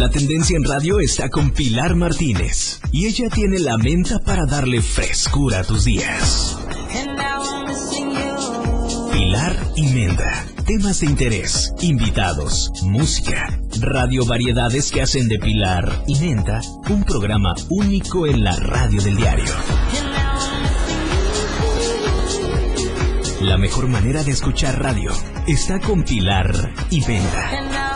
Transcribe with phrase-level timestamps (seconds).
[0.00, 4.80] La tendencia en radio está con Pilar Martínez y ella tiene la menta para darle
[4.80, 6.56] frescura a tus días.
[9.12, 10.46] Pilar y Menda.
[10.64, 17.54] Temas de interés, invitados, música, radio variedades que hacen de Pilar y Menda un programa
[17.68, 19.52] único en la radio del diario.
[23.42, 25.12] La mejor manera de escuchar radio
[25.46, 27.89] está con Pilar y Menda.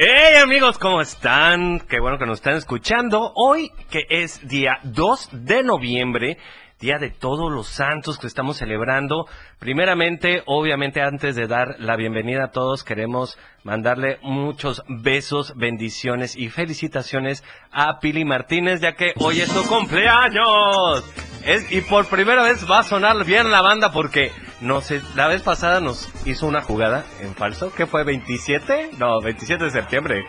[0.00, 1.80] Hey amigos, ¿cómo están?
[1.80, 3.32] Qué bueno que nos están escuchando.
[3.34, 6.38] Hoy que es día 2 de noviembre,
[6.80, 9.26] Día de Todos los Santos que estamos celebrando.
[9.58, 16.50] Primeramente, obviamente antes de dar la bienvenida a todos, queremos mandarle muchos besos, bendiciones y
[16.50, 17.42] felicitaciones
[17.72, 21.04] a Pili Martínez, ya que hoy es su cumpleaños.
[21.44, 25.28] Es, y por primera vez va a sonar bien la banda porque no sé, la
[25.28, 28.04] vez pasada nos hizo una jugada en falso, ¿qué fue?
[28.04, 28.92] ¿27?
[28.98, 30.26] No, 27 de septiembre.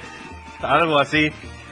[0.61, 1.31] Algo así.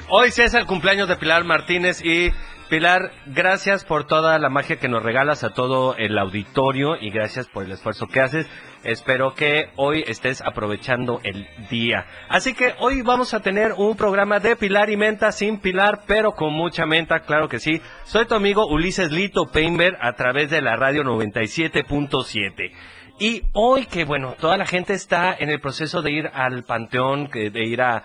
[0.09, 2.31] Hoy sí es el cumpleaños de Pilar Martínez y
[2.70, 7.48] Pilar, gracias por toda la magia que nos regalas a todo el auditorio y gracias
[7.48, 8.46] por el esfuerzo que haces.
[8.84, 12.06] Espero que hoy estés aprovechando el día.
[12.28, 16.34] Así que hoy vamos a tener un programa de Pilar y Menta sin Pilar, pero
[16.34, 17.82] con mucha menta, claro que sí.
[18.04, 22.72] Soy tu amigo Ulises Lito Painter a través de la radio 97.7.
[23.20, 27.28] Y hoy que, bueno, toda la gente está en el proceso de ir al panteón,
[27.32, 28.04] de ir a,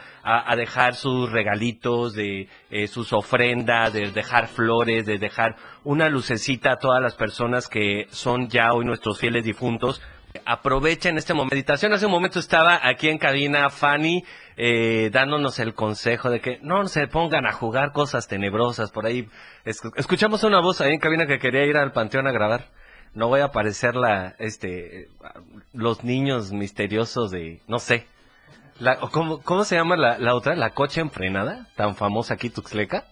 [0.57, 6.79] dejar sus regalitos, de eh, sus ofrendas, de dejar flores, de dejar una lucecita a
[6.79, 10.01] todas las personas que son ya hoy nuestros fieles difuntos.
[10.47, 11.93] Aprovechen esta meditación.
[11.93, 14.25] Hace un momento estaba aquí en cabina Fanny
[14.57, 19.29] eh, dándonos el consejo de que no se pongan a jugar cosas tenebrosas por ahí.
[19.67, 22.71] Escuchamos una voz ahí en cabina que quería ir al panteón a grabar
[23.15, 25.09] no voy a aparecer la, este,
[25.73, 28.07] los niños misteriosos de, no sé,
[28.79, 30.57] la, ¿cómo, ¿cómo se llama la, otra?
[30.57, 31.69] ¿La coche enfrenada?
[31.77, 33.05] Tan famosa aquí, Tuxleca.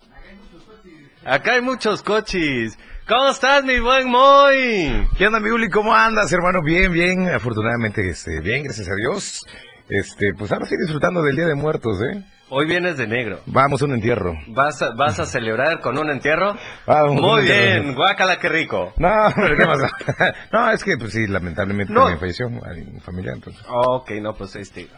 [1.25, 2.79] Acá hay muchos coches.
[3.07, 5.07] ¿Cómo estás, mi buen Moy?
[5.19, 5.69] ¿Qué onda, mi Uli?
[5.69, 6.63] ¿Cómo andas, hermano?
[6.63, 7.29] Bien, bien.
[7.29, 9.45] Afortunadamente, este, bien, gracias a Dios.
[9.89, 12.25] Este, pues ahora estoy disfrutando del Día de Muertos, ¿eh?
[12.53, 13.39] Hoy vienes de negro.
[13.47, 14.37] Vamos a un entierro.
[14.49, 16.57] ¿Vas a, vas a celebrar con un entierro?
[16.85, 18.93] Vamos, Muy bien, guácala, qué rico.
[18.97, 20.35] No, pero ¿qué pasa?
[20.53, 22.61] no, es que, pues sí, lamentablemente me falleció mi
[23.05, 23.65] familia, entonces.
[23.69, 24.89] Ok, no, pues este...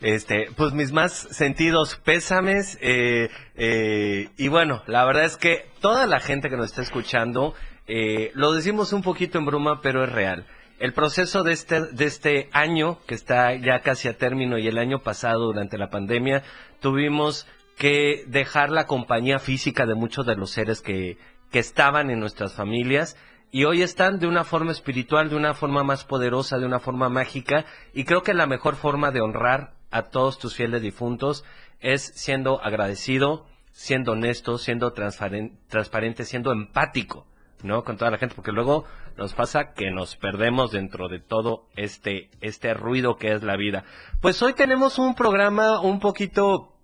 [0.00, 6.06] Este, pues mis más sentidos pésames, eh, eh, y bueno, la verdad es que toda
[6.06, 7.52] la gente que nos está escuchando,
[7.86, 10.46] eh, lo decimos un poquito en broma, pero es real
[10.80, 14.78] el proceso de este, de este año, que está ya casi a término, y el
[14.78, 16.42] año pasado, durante la pandemia,
[16.80, 17.46] tuvimos
[17.76, 21.18] que dejar la compañía física de muchos de los seres que,
[21.50, 23.16] que estaban en nuestras familias
[23.50, 27.08] y hoy están de una forma espiritual, de una forma más poderosa, de una forma
[27.08, 31.44] mágica y creo que la mejor forma de honrar a todos tus fieles difuntos
[31.80, 37.26] es siendo agradecido, siendo honesto, siendo transparente, siendo empático.
[37.64, 37.84] ¿No?
[37.84, 38.84] Con toda la gente, porque luego
[39.16, 43.84] nos pasa que nos perdemos dentro de todo este, este ruido que es la vida.
[44.20, 46.74] Pues hoy tenemos un programa un poquito,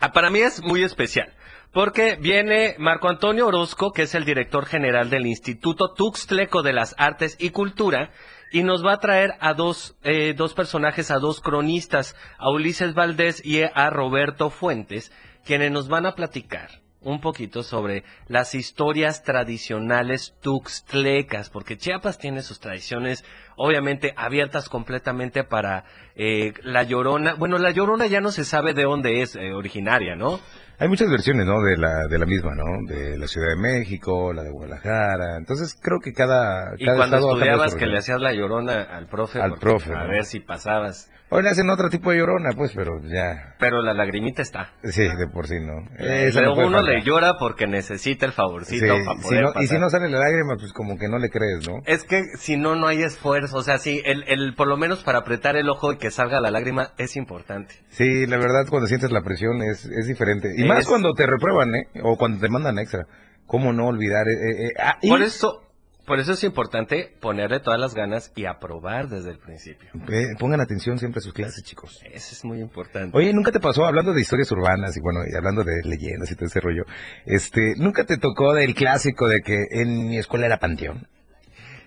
[0.00, 1.32] ah, para mí es muy especial.
[1.72, 6.94] Porque viene Marco Antonio Orozco, que es el director general del Instituto Tuxtleco de las
[6.96, 8.10] Artes y Cultura,
[8.50, 12.94] y nos va a traer a dos, eh, dos personajes, a dos cronistas, a Ulises
[12.94, 15.12] Valdés y a Roberto Fuentes,
[15.44, 22.42] quienes nos van a platicar un poquito sobre las historias tradicionales tuxtlecas, porque Chiapas tiene
[22.42, 23.24] sus tradiciones
[23.56, 25.84] obviamente abiertas completamente para
[26.16, 27.34] eh, la llorona.
[27.34, 30.40] Bueno, la llorona ya no se sabe de dónde es eh, originaria, ¿no?
[30.78, 31.62] Hay muchas versiones, ¿no?
[31.62, 32.64] De la, de la misma, ¿no?
[32.86, 35.36] De la Ciudad de México, la de Guadalajara.
[35.38, 36.74] Entonces creo que cada.
[36.76, 39.40] Y cuando estudiabas que le hacías la llorona al profe.
[39.40, 39.94] Al profe.
[39.94, 41.10] A ver si pasabas.
[41.28, 43.56] Hoy le hacen otro tipo de llorona, pues, pero ya.
[43.58, 44.72] Pero la lagrimita está.
[44.84, 45.84] Sí, de por sí no.
[45.98, 50.20] pero uno le llora porque necesita el favorcito para poder Y si no sale la
[50.20, 51.80] lágrima, pues como que no le crees, ¿no?
[51.84, 53.58] Es que si no, no hay esfuerzo.
[53.58, 56.40] O sea, sí, el, el, por lo menos para apretar el ojo y que salga
[56.40, 57.74] la lágrima es importante.
[57.88, 60.54] Sí, la verdad, cuando sientes la presión es, es diferente.
[60.56, 61.88] Y más cuando te reprueban, ¿eh?
[62.04, 63.06] O cuando te mandan extra.
[63.46, 64.28] ¿Cómo no olvidar?
[64.28, 65.62] Eh, eh, eh ah, por eso,
[66.06, 69.90] por eso es importante ponerle todas las ganas y aprobar desde el principio.
[70.38, 72.00] pongan atención siempre a sus clases, chicos.
[72.04, 73.16] Eso es muy importante.
[73.16, 76.36] Oye, ¿nunca te pasó, hablando de historias urbanas y bueno, y hablando de leyendas y
[76.36, 76.84] todo ese rollo,
[77.26, 81.08] este, ¿nunca te tocó del clásico de que en mi escuela era panteón?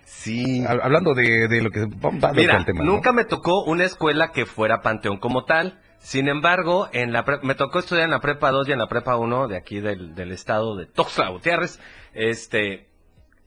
[0.03, 0.65] Sí.
[0.67, 4.81] Hablando de, lo que va Mira, el tema, nunca me tocó una escuela que fuera
[4.81, 5.79] panteón como tal.
[5.99, 9.17] Sin embargo, en la me tocó estudiar en la prepa 2 y en la prepa
[9.17, 11.79] 1 de aquí del, del estado de Toxla Gutiérrez.
[12.13, 12.88] Este,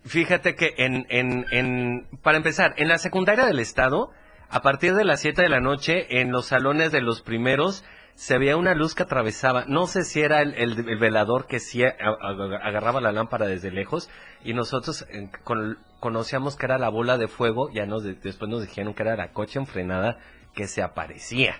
[0.04, 4.10] Fíjate que en, en, en, para empezar, en la secundaria del estado
[4.50, 7.84] a partir de las 7 de la noche, en los salones de los primeros,
[8.14, 9.64] se veía una luz que atravesaba.
[9.66, 14.10] No sé si era el, el- el velador que sí agarraba la lámpara desde lejos
[14.44, 15.06] y nosotros
[15.44, 17.70] con- conocíamos que era la bola de fuego.
[17.72, 20.18] Ya nos de- después nos dijeron que era la coche enfrenada
[20.54, 21.54] que se aparecía.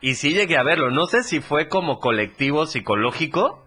[0.00, 0.90] Y sí llegué a verlo.
[0.90, 3.66] No sé si fue como colectivo psicológico,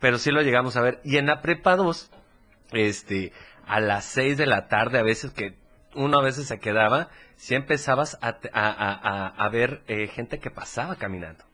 [0.00, 1.00] pero sí lo llegamos a ver.
[1.04, 2.10] Y en la prepa 2,
[2.72, 3.32] este,
[3.66, 5.54] a las 6 de la tarde, a veces que
[5.94, 10.50] uno a veces se quedaba, sí empezabas a, a, a- a- ver eh, gente que
[10.50, 11.44] pasaba caminando.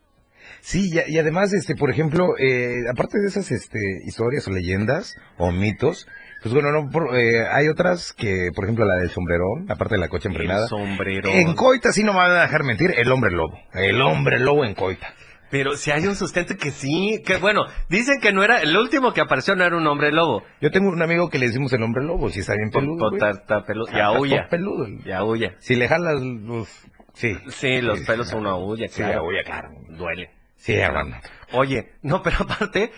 [0.60, 5.14] Sí, y, y además, este, por ejemplo, eh, aparte de esas este, historias o leyendas
[5.38, 6.08] o mitos,
[6.42, 10.00] pues bueno, no, por- eh, hay otras que, por ejemplo, la del sombrerón, aparte de
[10.00, 10.64] la coche enfrenada.
[10.64, 11.30] El sombrero.
[11.30, 13.56] En Coita sí no me van a dejar mentir, el hombre lobo.
[13.72, 15.14] El hombre lobo en Coita.
[15.52, 19.12] Pero si hay un sustento que sí, que bueno, dicen que no era, el último
[19.12, 20.43] que apareció no era un hombre lobo.
[20.62, 22.99] Yo tengo un amigo que le decimos el hombre lobo, si está bien peludo.
[22.99, 23.20] Po- güey.
[23.20, 24.49] ta- ta- pelu- y Está aúlla.
[24.49, 24.87] peludo.
[24.87, 25.54] el- Y aúlla.
[25.60, 26.69] Si le jalas los...
[27.12, 27.37] Sí.
[27.49, 29.20] Sí, los pelos son una aúlla, Sí, claro.
[29.20, 29.69] aúlla, claro.
[29.90, 30.31] Duele.
[30.56, 31.16] Sí, hermano.
[31.52, 32.90] Oye, no, pero aparte,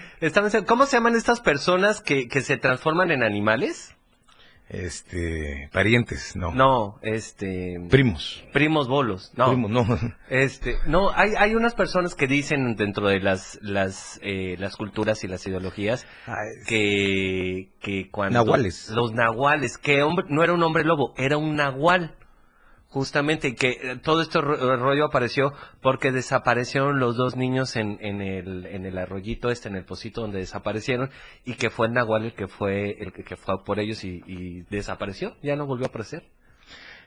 [0.66, 3.96] ¿cómo se llaman estas personas que, que se transforman en animales?
[4.68, 6.52] Este, parientes, no.
[6.52, 8.42] No, este, Primos.
[8.52, 9.48] primos bolos, no.
[9.48, 9.84] Primos, no.
[10.30, 15.22] Este, no, hay, hay unas personas que dicen dentro de las, las, eh, las culturas
[15.22, 16.06] y las ideologías
[16.66, 18.42] que, que cuando...
[18.42, 18.90] Nahuales.
[18.90, 22.16] Los nahuales, que hombre, no era un hombre lobo, era un nahual.
[22.94, 25.52] Justamente, que eh, todo este ro- rollo apareció
[25.82, 30.20] porque desaparecieron los dos niños en, en, el, en el arroyito este, en el pocito
[30.20, 31.10] donde desaparecieron,
[31.44, 35.56] y que fue nahual el que fue, el que, fue por ellos y desapareció, ya
[35.56, 36.22] no volvió a aparecer.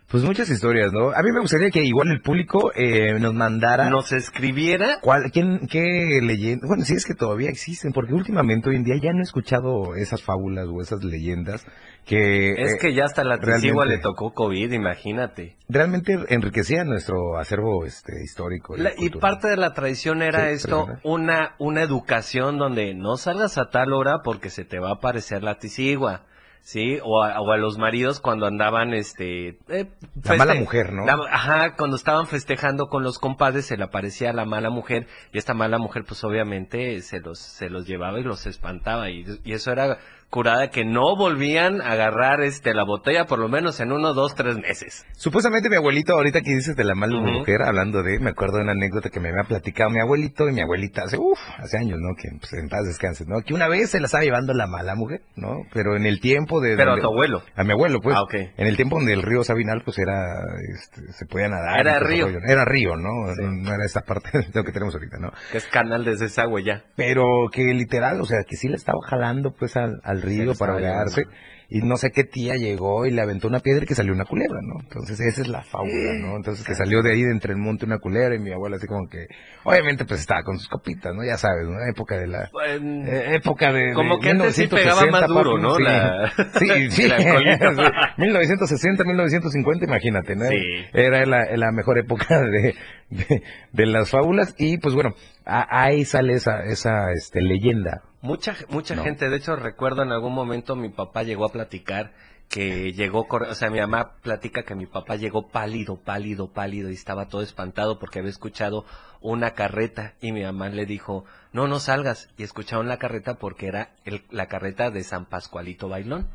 [0.10, 1.10] Pues muchas historias, ¿no?
[1.10, 3.90] A mí me gustaría que igual el público eh, nos mandara...
[3.90, 6.66] Nos escribiera ¿Cuál, quién, ¿Qué leyenda?
[6.66, 9.96] Bueno, sí es que todavía existen, porque últimamente hoy en día ya no he escuchado
[9.96, 11.66] esas fábulas o esas leyendas
[12.06, 15.58] que, Es eh, que ya hasta la realmente- Tizigua le tocó COVID, imagínate.
[15.68, 18.78] realmente enriquecían nuestro acervo este histórico.
[18.78, 23.58] La- y parte de la tradición era Sí, esto, una, una educación donde no salgas
[23.58, 26.24] a tal hora porque se te va a aparecer la Tizigua.
[26.62, 27.00] ¿Sí?
[27.04, 29.58] O a, o a los maridos cuando andaban, este...
[29.70, 29.86] eh,
[30.24, 31.06] La mala mujer, ¿no?
[31.06, 35.38] la- ajá, cuando estaban festejando con los compadres se le aparecía la mala mujer y
[35.38, 39.54] esta mala mujer pues obviamente se los, se los llevaba y los espantaba y, y
[39.54, 39.98] eso era
[40.30, 44.36] curada que no volvían a agarrar este la botella por lo menos en uno, dos,
[44.36, 45.06] tres meses.
[45.14, 48.64] Supuestamente mi abuelito, ahorita que dices de la mala mujer, hablando de, me acuerdo de
[48.64, 52.00] una anécdota que me había platicado mi abuelito y mi abuelita hace, uff, hace años,
[52.00, 52.16] ¿no?
[52.16, 53.42] Que pues, en paz descanse, ¿no?
[53.42, 55.64] Que una vez se la estaba llevando la mala mujer, ¿no?
[55.74, 56.76] Pero en el tiempo de...
[56.76, 57.42] Pero a tu abuelo.
[57.56, 58.16] A mi abuelo, pues.
[58.16, 58.34] Ah, ok.
[58.58, 60.42] En el tiempo donde el río Sabinal, pues era,
[60.74, 61.80] este, se podía nadar.
[61.80, 62.28] Era río.
[62.28, 63.10] Era río, ¿no?
[63.34, 63.44] Sí.
[63.44, 65.32] No, era esta parte de lo que tenemos ahorita, ¿no?
[65.52, 66.84] Que es canal de desagüe ya.
[66.96, 70.54] Pero que literal, o sea, que sí le estaba jalando, pues, al, al le río
[70.56, 71.24] para ahogarse.
[71.70, 74.24] Y no sé qué tía llegó y le aventó una piedra y que salió una
[74.24, 74.80] culebra, ¿no?
[74.80, 76.38] Entonces esa es la fábula, ¿no?
[76.38, 78.88] Entonces que salió de ahí de entre el monte una culebra y mi abuela así
[78.88, 79.28] como que,
[79.66, 81.26] obviamente pues estaba con sus copitas, ¿no?
[81.26, 81.76] Ya sabes, ¿no?
[81.92, 82.50] Época de la...
[82.70, 83.92] eh, época de...
[83.94, 85.76] Como que antes sí pegaba 1960, más duro, papi, ¿no?
[85.76, 87.12] Sí, La- sí, sí.
[87.12, 87.92] alcoholito.
[88.18, 90.46] 1960, 1950, imagínate, ¿no?
[90.48, 90.56] Sí.
[90.94, 92.76] Era la, la mejor época de,
[93.10, 93.44] de,
[93.74, 95.16] de las fábulas y pues bueno,
[95.46, 98.04] ahí sale esa, esa este, leyenda.
[98.28, 99.04] Mucha, mucha No.
[99.04, 102.12] gente, de hecho recuerdo en algún momento mi papá llegó a platicar
[102.50, 106.94] que llegó, o sea, mi mamá platica que mi papá llegó pálido, pálido, pálido y
[106.94, 108.86] estaba todo espantado porque había escuchado
[109.22, 112.30] una carreta y mi mamá le dijo, no, no salgas.
[112.38, 116.28] Y escucharon la carreta porque era el- la carreta de San Pascualito Bailón.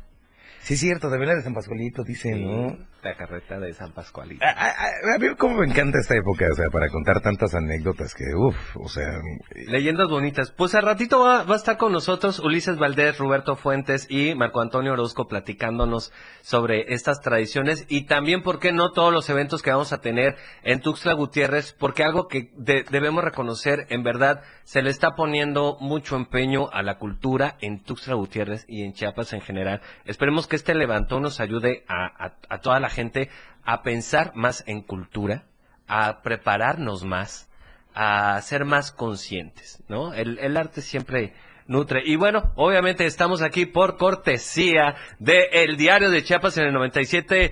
[0.61, 2.77] Sí, es cierto, también la de San Pascualito, dice, ¿no?
[3.03, 4.45] La carreta de San Pascualito.
[4.45, 8.13] A, a- a mí como me encanta esta época, o sea, para contar tantas anécdotas
[8.15, 9.19] que, uff, o sea,
[9.67, 10.51] Leyendas bonitas.
[10.51, 14.61] Pues al ratito va, va a estar con nosotros Ulises Valdés, Roberto Fuentes y Marco
[14.61, 19.71] Antonio Orozco platicándonos sobre estas tradiciones y también, ¿por qué no todos los eventos que
[19.71, 21.73] vamos a tener en Tuxtla Gutiérrez?
[21.77, 26.81] Porque algo que de- debemos reconocer, en verdad, se le está poniendo mucho empeño a
[26.83, 29.81] la cultura en Tuxtla Gutiérrez y en Chiapas en general.
[30.05, 33.29] Esperemos que este levantón nos ayude a, a- a toda la gente
[33.63, 35.45] a pensar más en cultura,
[35.87, 37.49] a prepararnos más,
[37.93, 40.13] a ser más conscientes, ¿no?
[40.13, 41.33] El, arte siempre
[41.67, 42.01] nutre.
[42.05, 47.51] Y bueno, obviamente estamos aquí por cortesía de El Diario de Chiapas en el 97,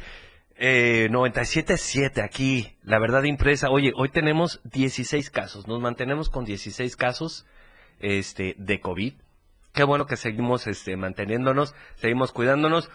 [0.56, 3.70] eh, 97.7 aquí, la verdad impresa.
[3.70, 7.46] Oye, hoy tenemos 16 casos, nos mantenemos con 16 casos
[8.00, 9.14] este, de COVID.
[9.74, 12.90] Qué bueno que seguimos este, manteniéndonos, seguimos cuidándonos.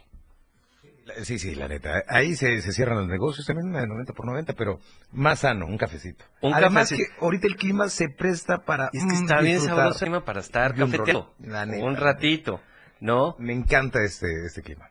[1.23, 2.03] Sí, sí, la neta.
[2.09, 4.81] Ahí se, cierran los negocios también de 90 por 90, pero
[5.13, 6.25] más sano, un cafecito.
[6.41, 10.25] Un Además que ahorita el clima se presta para Es que está bien sabroso clima
[10.25, 11.35] para estar cafetero.
[11.39, 12.61] Un ratito,
[13.01, 13.37] ¿no?
[13.39, 14.91] Me encanta este, este clima.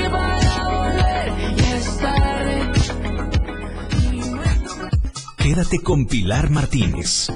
[5.53, 7.29] Quédate con Pilar Martínez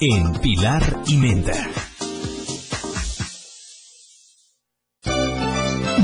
[0.00, 1.52] en Pilar y Menda.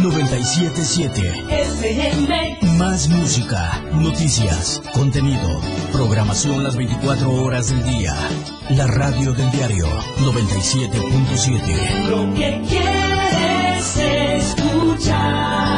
[0.00, 5.60] 977 Más música, noticias, contenido,
[5.90, 8.14] programación las 24 horas del día.
[8.70, 9.88] La radio del diario
[10.20, 12.08] 97.7.
[12.08, 13.96] Lo que quieres
[14.46, 15.77] escuchar.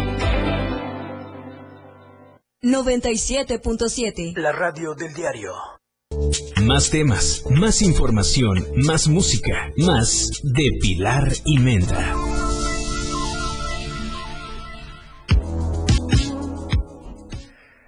[2.63, 4.37] 97.7.
[4.37, 5.51] La radio del diario.
[6.61, 12.13] Más temas, más información, más música, más de Pilar y Menda.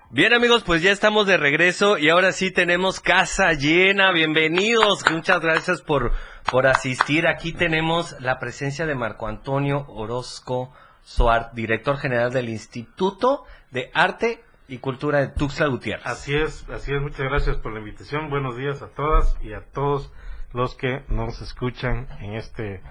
[0.09, 4.11] Bien amigos, pues ya estamos de regreso y ahora sí tenemos casa llena.
[4.11, 5.03] Bienvenidos.
[5.11, 6.13] Muchas gracias por,
[6.49, 7.27] por asistir.
[7.27, 14.41] Aquí tenemos la presencia de Marco Antonio Orozco Suárez, director general del Instituto de Arte
[14.73, 16.05] y Cultura de Tuxtla Gutiérrez.
[16.07, 18.31] Así es, así es, muchas gracias por la invitación.
[18.31, 20.11] Buenos días a todas y a todos
[20.51, 22.81] los que nos escuchan en este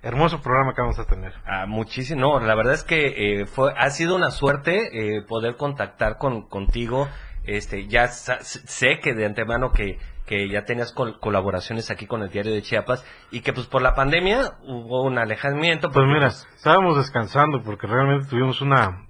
[0.00, 1.34] hermoso programa que vamos a tener.
[1.44, 5.56] Ah, muchísimo, no, la verdad es que eh, fue, ha sido una suerte eh, poder
[5.56, 7.08] contactar con, contigo.
[7.44, 12.54] Este, ya sé que de antemano que, que ya tenías colaboraciones aquí con el diario
[12.54, 15.90] de Chiapas y que pues por la pandemia hubo un alejamiento.
[15.90, 19.08] Pues mira, pues, estábamos descansando porque realmente tuvimos una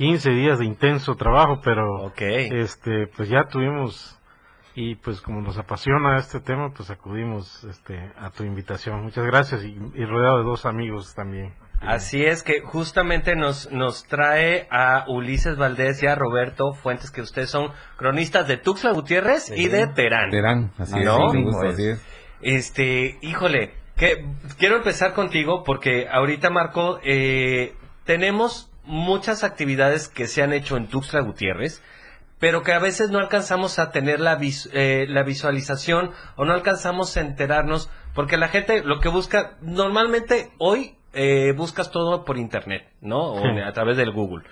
[0.00, 4.18] 15 días de intenso trabajo, pero este pues ya tuvimos
[4.74, 9.02] y pues como nos apasiona este tema, pues acudimos este a tu invitación.
[9.02, 9.76] Muchas gracias y,
[10.06, 11.52] rodeado de dos amigos también.
[11.82, 17.20] Así es que justamente nos, nos trae a Ulises Valdés y a Roberto Fuentes, que
[17.20, 20.30] ustedes son cronistas de Tuxtla Gutiérrez y de Terán.
[20.30, 22.02] Terán, así es.
[22.40, 24.24] Este, híjole, que,
[24.56, 27.74] quiero empezar contigo porque ahorita, Marco, eh,
[28.06, 31.82] tenemos muchas actividades que se han hecho en Tuxtla Gutiérrez,
[32.38, 34.38] pero que a veces no alcanzamos a tener la,
[34.72, 40.50] eh, la visualización o no alcanzamos a enterarnos, porque la gente lo que busca, normalmente
[40.58, 43.32] hoy eh, buscas todo por internet, ¿no?
[43.32, 44.44] O a través del Google.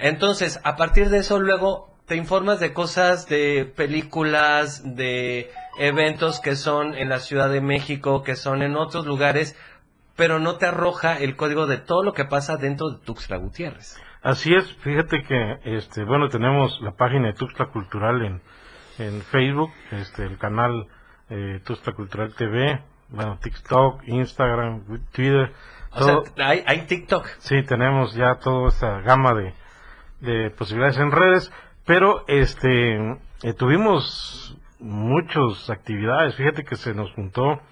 [0.00, 6.56] Entonces, a partir de eso, luego te informas de cosas, de películas, de eventos que
[6.56, 9.56] son en la Ciudad de México, que son en otros lugares,
[10.20, 13.98] pero no te arroja el código de todo lo que pasa dentro de Tuxtla Gutiérrez.
[14.20, 18.42] Así es, fíjate que, este, bueno, tenemos la página de Tuxtla Cultural en,
[18.98, 20.88] en Facebook, este, el canal
[21.30, 25.54] eh, Tuxtla Cultural TV, bueno, TikTok, Instagram, Twitter.
[25.92, 27.26] O sea, hay, hay TikTok.
[27.38, 29.54] Sí, tenemos ya toda esta gama de,
[30.20, 31.50] de posibilidades en redes,
[31.86, 32.96] pero este,
[33.42, 37.62] eh, tuvimos muchas actividades, fíjate que se nos juntó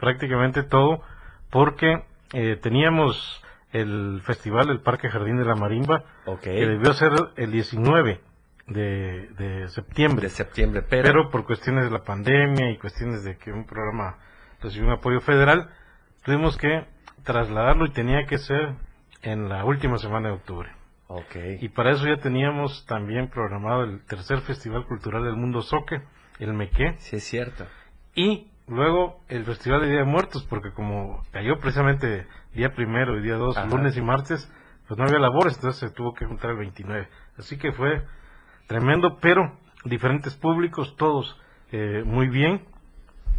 [0.00, 1.02] prácticamente todo,
[1.50, 6.04] porque eh, teníamos el festival del Parque Jardín de la Marimba,
[6.42, 8.20] que debió ser el 19
[8.66, 10.28] de, septiembre.
[10.28, 11.02] De septiembre, pero...
[11.02, 11.30] pero...
[11.30, 14.18] por cuestiones de la pandemia y cuestiones de que un programa
[14.60, 15.70] recibió un apoyo federal,
[16.24, 16.86] tuvimos que
[17.24, 18.74] trasladarlo y tenía que ser
[19.22, 20.70] en la última semana de octubre.
[21.10, 21.58] Okay.
[21.62, 26.02] Y para eso ya teníamos también programado el tercer Festival Cultural del Mundo Soque,
[26.38, 26.96] el Mequé.
[26.98, 27.66] Sí, es cierto.
[28.14, 33.22] Y luego el Festival de Día de Muertos, porque como cayó precisamente día primero y
[33.22, 34.50] día dos, lunes y martes,
[34.86, 37.08] pues no había labores, entonces se tuvo que juntar el 29.
[37.36, 38.04] Así que fue
[38.66, 41.40] tremendo, pero diferentes públicos, todos
[41.72, 42.64] eh, muy bien,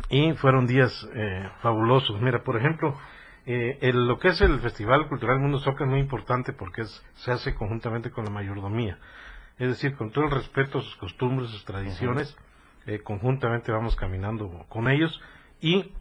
[0.10, 2.22] y fueron días eh, fabulosos.
[2.22, 2.98] Mira, por ejemplo,
[3.46, 7.32] eh, lo que es el Festival Cultural Mundo Soca es muy importante porque es, se
[7.32, 8.98] hace conjuntamente con la mayordomía.
[9.58, 12.38] Es decir, con todo el respeto a sus costumbres, sus tradiciones,
[13.04, 15.22] conjuntamente vamos caminando con ellos
[15.62, 15.92] y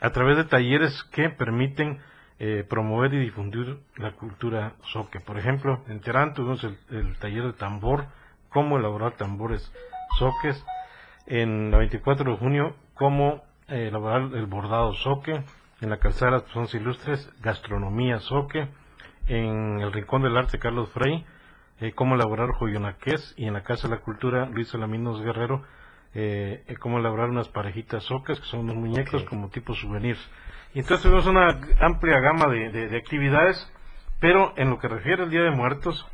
[0.00, 2.00] a través de talleres que permiten
[2.40, 5.20] eh, promover y difundir la cultura soque.
[5.20, 8.06] Por ejemplo, en Terán tuvimos el, taller de tambor,
[8.48, 9.72] cómo elaborar tambores
[10.18, 10.62] soques.
[11.26, 15.42] En la 24 de junio, cómo eh, elaborar el bordado soque.
[15.80, 18.68] En la calzada de las personas ilustres, gastronomía soque.
[19.28, 21.24] En el Rincón del Arte, Carlos Frey,
[21.80, 23.32] eh, cómo elaborar joyonaqués.
[23.36, 25.62] Y en la Casa de la Cultura, Luis Salaminos Guerrero,
[26.80, 30.20] cómo elaborar unas parejitas socas, que son unos muñecos como tipo souvenirs.
[30.74, 33.70] Y entonces tuvimos una amplia gama de, actividades,
[34.20, 36.06] pero en lo que refiere al Día de Muertos,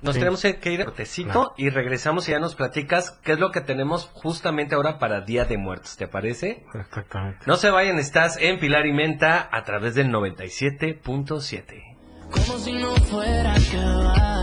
[0.00, 3.50] nos tenemos que ir a cortecito y regresamos y ya nos platicas qué es lo
[3.50, 6.64] que tenemos justamente ahora para Día de Muertos, ¿te parece?
[6.72, 7.40] Exactamente.
[7.46, 11.96] No se vayan, estás en Pilar y Menta a través del 97.7.
[12.30, 14.41] Como si no fuera a Yo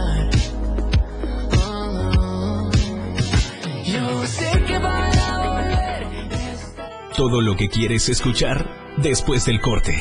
[7.20, 9.94] Todo lo que quieres escuchar después del corte.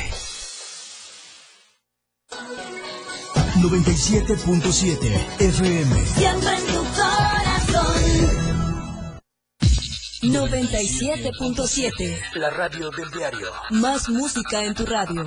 [3.57, 6.07] 97.7 FM.
[6.07, 7.96] Siempre en tu corazón.
[10.22, 12.20] 97.7.
[12.35, 13.50] La radio del diario.
[13.70, 15.26] Más música en tu radio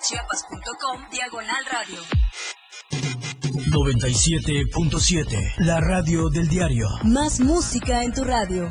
[0.00, 2.00] www.diariodechiapas.com Diagonal Radio.
[3.70, 6.86] 97.7 La radio del diario.
[7.04, 8.70] Más música en tu radio.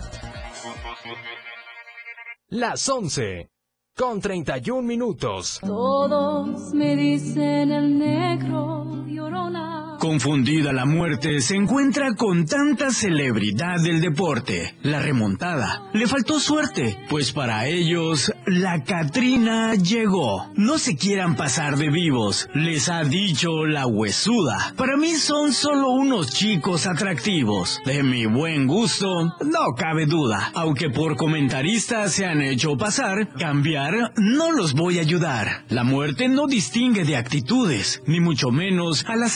[2.48, 3.52] Las 11
[3.96, 5.60] con 31 minutos.
[5.62, 9.69] Todos me dicen el negro llorona.
[10.00, 14.76] Confundida la muerte se encuentra con tanta celebridad del deporte.
[14.82, 15.90] La remontada.
[15.94, 20.50] Le faltó suerte, pues para ellos la Catrina llegó.
[20.56, 24.74] No se quieran pasar de vivos, les ha dicho la huesuda.
[24.78, 27.82] Para mí son solo unos chicos atractivos.
[27.86, 30.52] De mi buen gusto, no cabe duda.
[30.56, 35.66] Aunque por comentaristas se han hecho pasar, cambiar no los voy a ayudar.
[35.68, 39.36] La muerte no distingue de actitudes, ni mucho menos a las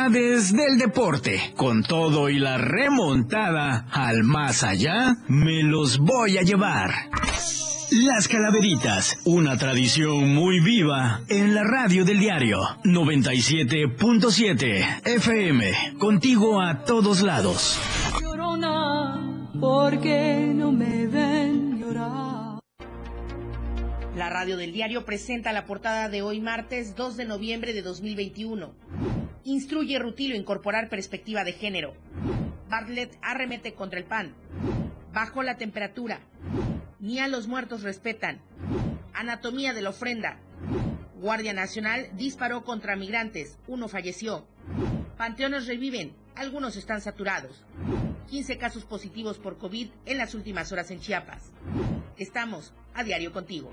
[0.00, 1.52] celebridades del deporte.
[1.56, 6.90] Con todo y la remontada al más allá, me los voy a llevar.
[7.92, 16.84] Las Calaveritas, una tradición muy viva en la radio del diario 97.7 FM, contigo a
[16.84, 17.80] todos lados.
[18.20, 22.60] Llorona, porque no me ven llorar.
[24.16, 28.72] La radio del diario presenta la portada de hoy martes 2 de noviembre de 2021.
[29.44, 31.94] Instruye Rutilio incorporar perspectiva de género.
[32.68, 34.34] Bartlett arremete contra el PAN.
[35.12, 36.20] Bajo la temperatura.
[36.98, 38.40] Ni a los muertos respetan.
[39.14, 40.38] Anatomía de la ofrenda.
[41.14, 43.58] Guardia Nacional disparó contra migrantes.
[43.66, 44.46] Uno falleció.
[45.16, 46.14] Panteones reviven.
[46.36, 47.64] Algunos están saturados.
[48.28, 51.50] 15 casos positivos por COVID en las últimas horas en Chiapas.
[52.18, 53.72] Estamos a diario contigo.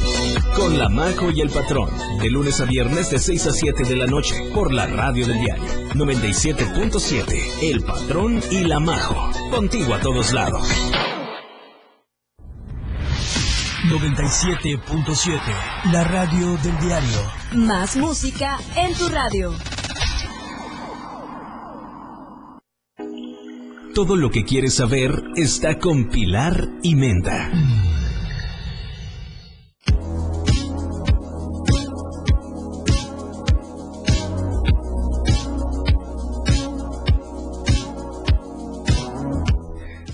[0.55, 1.89] con la Majo y el Patrón,
[2.21, 5.39] de lunes a viernes de 6 a 7 de la noche, por la radio del
[5.39, 10.67] diario 97.7, El Patrón y la Majo, contigo a todos lados.
[13.89, 15.39] 97.7,
[15.91, 17.17] la radio del diario.
[17.53, 19.53] Más música en tu radio.
[23.93, 27.51] Todo lo que quieres saber está con Pilar y Menta.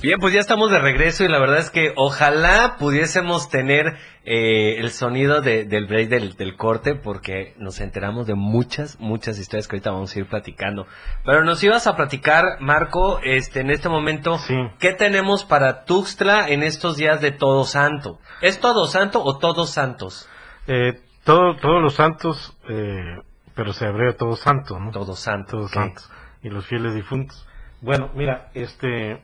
[0.08, 4.78] Bien, pues ya estamos de regreso y la verdad es que ojalá pudiésemos tener eh,
[4.78, 9.91] el sonido del break del, corte porque nos enteramos de muchas, muchas historias que ahorita
[9.91, 10.88] vamos a ir platicando.
[11.26, 14.39] Pero nos ibas a platicar, Marco, este, en este momento,
[14.80, 18.22] ¿qué tenemos para Tuxtla en estos días de Todo Santo?
[18.39, 20.30] ¿Es Todo Santo o Todos Santos?
[20.67, 23.17] Eh, todo, todos los santos, eh,
[23.56, 24.89] pero se abreva Todos Santos, ¿no?
[24.91, 25.52] Todos Santos.
[25.52, 26.10] Todos Santos.
[26.43, 27.46] Y los fieles difuntos.
[27.82, 29.22] Bueno, mira, este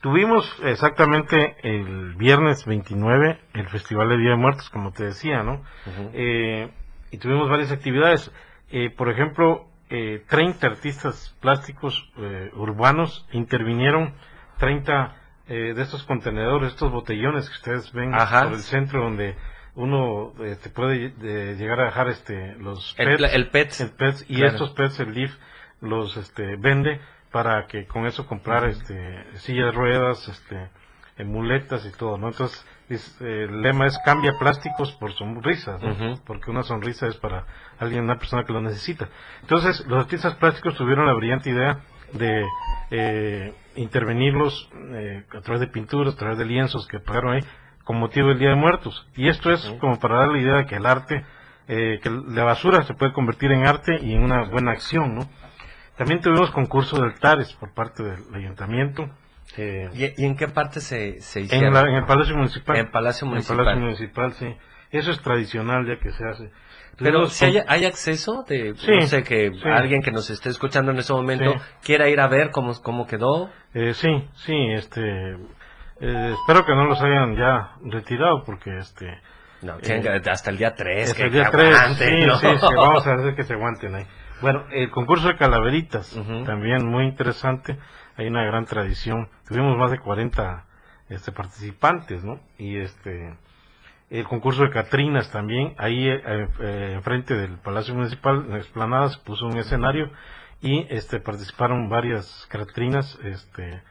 [0.00, 5.64] Tuvimos exactamente el viernes 29 el Festival de Día de Muertos, como te decía, ¿no?
[6.12, 6.70] Eh,
[7.10, 8.30] y tuvimos varias actividades.
[8.70, 14.14] Eh, por ejemplo, eh, 30 artistas plásticos eh, urbanos intervinieron,
[14.58, 15.14] 30
[15.48, 19.34] de estos contenedores, estos botellones que ustedes ven por el centro donde
[19.76, 21.14] uno este, puede
[21.56, 22.94] llegar a dejar este los
[23.50, 25.34] pets, el, pet, y estos pets el LIF
[25.80, 30.70] los este, vende para que con eso comprar este sillas de ruedas, este
[31.24, 32.28] muletas y todo, ¿no?
[32.28, 32.64] Entonces,
[33.20, 35.80] el lema es cambia plásticos por sonrisas,
[36.24, 37.44] porque una sonrisa es para
[37.78, 39.08] alguien, una persona que lo necesita.
[39.42, 41.80] Entonces, los artistas plásticos tuvieron la brillante idea
[42.12, 42.46] de
[42.90, 47.44] eh, intervenirlos eh, a través de pinturas, a través de lienzos que pagaron ahí,
[47.84, 49.06] con motivo del Día de Muertos.
[49.16, 51.24] Y esto es como para dar la idea de que el arte,
[51.68, 55.28] eh, que la basura se puede convertir en arte y en una buena acción, ¿no?
[55.98, 59.10] También tuvimos concurso de altares por parte del ayuntamiento.
[59.56, 61.76] Eh, ¿Y, en qué parte se, se hicieron?
[61.76, 62.76] En, el Palacio Municipal.
[62.76, 63.58] En Palacio Municipal.
[63.58, 64.56] En Palacio Municipal, sí.
[64.92, 66.50] Eso es tradicional ya que se hace.
[66.98, 70.98] Pero si hay, hay, acceso de, no sé, que alguien que nos esté escuchando en
[70.98, 73.50] ese momento quiera ir a ver cómo, cómo quedó.
[73.74, 75.02] Eh, sí, sí, este,
[76.00, 79.20] eh, espero que no los hayan ya retirado porque este...
[79.62, 81.10] No, eh, hasta el día 3.
[81.10, 84.06] Hasta el día 3, sí, sí, sí, vamos a hacer que se aguanten ahí.
[84.40, 87.76] Bueno, el concurso de calaveritas, también muy interesante.
[88.16, 89.28] Hay una gran tradición.
[89.48, 90.64] Tuvimos más de 40
[91.08, 92.38] este, participantes, ¿no?
[92.56, 93.34] Y este,
[94.10, 95.74] el concurso de Catrinas también.
[95.76, 100.10] Ahí, eh, eh, enfrente del Palacio Municipal, en la explanada, se puso un escenario
[100.60, 103.82] y este, participaron varias Catrinas, este,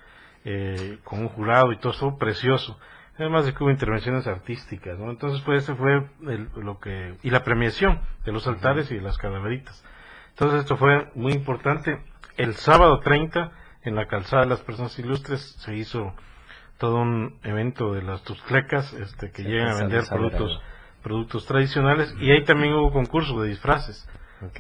[0.46, 2.80] eh, con un jurado y todo eso precioso.
[3.18, 5.10] Además de que hubo intervenciones artísticas, ¿no?
[5.10, 6.06] Entonces, pues, ese fue
[6.56, 9.84] lo que, y la premiación de los altares y de las calaveritas.
[10.40, 12.00] Entonces esto fue muy importante.
[12.38, 13.50] El sábado 30,
[13.82, 16.14] en la calzada de las personas ilustres, se hizo
[16.78, 20.62] todo un evento de las tusclecas este, que llegan a vender productos,
[21.02, 24.08] productos tradicionales y ahí también hubo concurso de disfraces.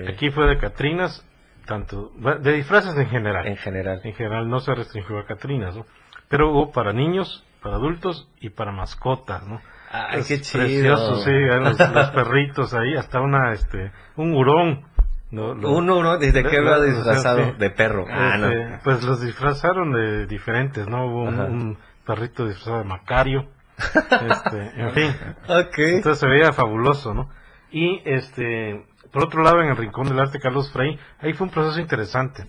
[0.09, 1.23] Aquí fue de Catrinas,
[1.67, 3.45] tanto de disfraces en general.
[3.45, 4.01] En general.
[4.03, 5.85] En general no se restringió a Catrinas, ¿no?
[6.27, 9.61] Pero hubo para niños, para adultos y para mascotas, ¿no?
[9.91, 10.63] Ay, qué chido.
[10.63, 14.96] Precioso, sí, los, los, perritos ahí, hasta una, este, un hurón
[15.31, 16.17] uno, ¿no?
[16.17, 17.53] ¿Desde qué va disfrazado?
[17.53, 18.05] de perro.
[18.09, 21.07] Ah, este, Pues los disfrazaron de diferentes, ¿no?
[21.07, 23.49] Hubo un, perrito disfrazado de Macario.
[23.77, 25.15] este, en fin.
[25.77, 27.29] Entonces se veía fabuloso, ¿no?
[27.69, 31.53] Y este, por otro lado, en el Rincón del Arte Carlos Frey, ahí fue un
[31.53, 32.45] proceso interesante.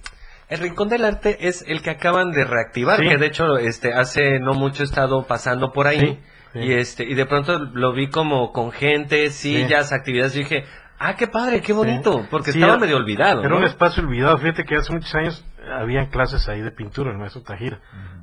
[0.48, 4.38] El Rincón del Arte es el que acaban de reactivar, que de hecho este hace
[4.38, 6.20] no mucho he estado pasando por ahí.
[6.54, 10.64] Y este y de pronto lo vi como con gente, sillas, actividades, y dije,
[10.98, 13.44] Ah, qué padre, qué bonito, porque estaba medio olvidado.
[13.44, 17.18] Era un espacio olvidado, fíjate que hace muchos años habían clases ahí de pintura, el
[17.18, 17.80] maestro Tajira.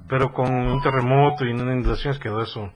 [0.07, 2.71] Pero con un terremoto y una inundaciones quedó eso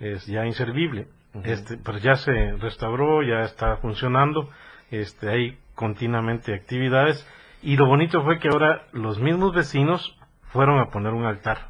[0.00, 1.08] es ya inservible.
[1.44, 4.50] este, pero ya se restauró, ya está funcionando,
[4.90, 7.26] este, hay continuamente actividades.
[7.62, 10.16] Y lo bonito fue que ahora los mismos vecinos
[10.52, 11.68] fueron a poner un altar.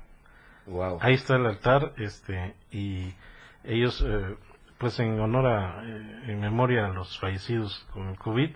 [0.66, 0.98] Wow.
[1.00, 3.14] Ahí está el altar, este, y
[3.64, 4.36] ellos, eh,
[4.78, 8.50] pues en honor a, eh, en memoria a los fallecidos con el COVID,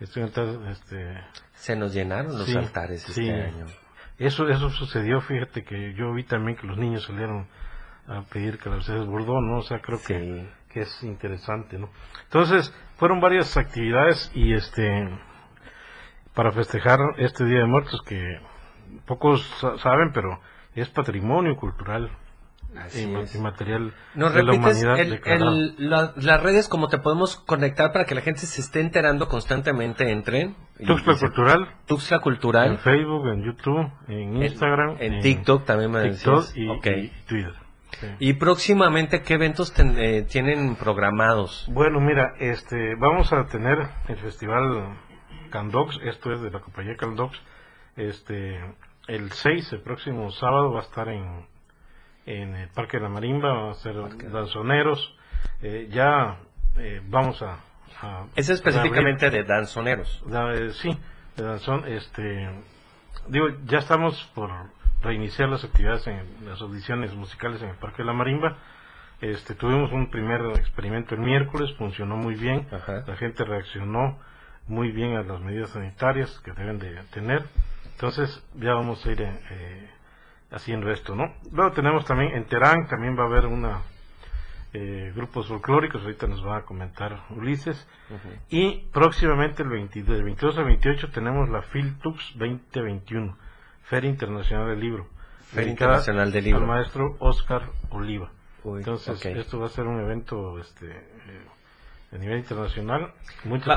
[0.00, 1.24] este este...
[1.54, 3.66] Se nos llenaron los altares este año.
[4.18, 7.46] Eso, eso sucedió, fíjate que yo vi también que los niños salieron
[8.06, 9.58] a pedir que las Bordón, ¿no?
[9.58, 11.88] O sea, creo que, que es interesante, ¿no?
[12.24, 15.08] Entonces, fueron varias actividades y este,
[16.34, 18.40] para festejar este Día de Muertos que
[19.06, 19.42] pocos
[19.78, 20.40] saben, pero
[20.74, 22.10] es patrimonio cultural
[22.94, 24.98] y, material de la humanidad.
[26.16, 30.56] las redes, como te podemos conectar para que la gente se esté enterando constantemente, entren.
[30.84, 31.68] Tuxtla Cultural.
[31.86, 32.70] Tuxtla Cultural.
[32.72, 34.96] En Facebook, en YouTube, en Instagram.
[35.00, 37.54] En, TikTok también me TikTok y, Twitter.
[38.18, 41.68] Y próximamente, ¿qué eventos eh, tienen programados?
[41.70, 44.98] Bueno, mira, este, vamos a tener el festival
[45.50, 47.38] Candox, esto es de la compañía Candox,
[47.96, 48.58] este,
[49.06, 51.46] el 6, el próximo sábado va a estar en,
[52.26, 53.94] en el Parque de la Marimba, va a ser
[54.30, 55.16] danzoneros,
[55.62, 56.38] eh, ya
[56.76, 57.58] eh, vamos a...
[58.34, 60.22] ¿Es específicamente de danzoneros?
[60.32, 60.98] Eh, sí,
[61.36, 62.50] de danzón, este,
[63.28, 64.50] digo, ya estamos por
[65.02, 68.56] reiniciar las actividades en las audiciones musicales en el Parque de la Marimba,
[69.22, 74.18] este, tuvimos un primer experimento el miércoles, funcionó muy bien, la gente reaccionó
[74.66, 77.44] muy bien a las medidas sanitarias que deben de tener.
[77.92, 79.90] Entonces ya vamos a ir eh,
[80.52, 81.34] haciendo esto, ¿no?
[81.50, 83.82] Luego tenemos también en Terán, también va a haber una
[84.74, 87.86] eh, grupos folclóricos, ahorita nos va a comentar Ulises.
[88.48, 93.36] Y próximamente el 22, 22 al 28 tenemos la Filtux 2021,
[93.82, 95.08] Feria Internacional del Libro.
[95.52, 96.60] Feria Internacional del Libro.
[96.60, 98.30] Al maestro Oscar Oliva.
[98.64, 101.46] Entonces, esto va a ser un evento este, eh,
[102.12, 103.12] a nivel internacional.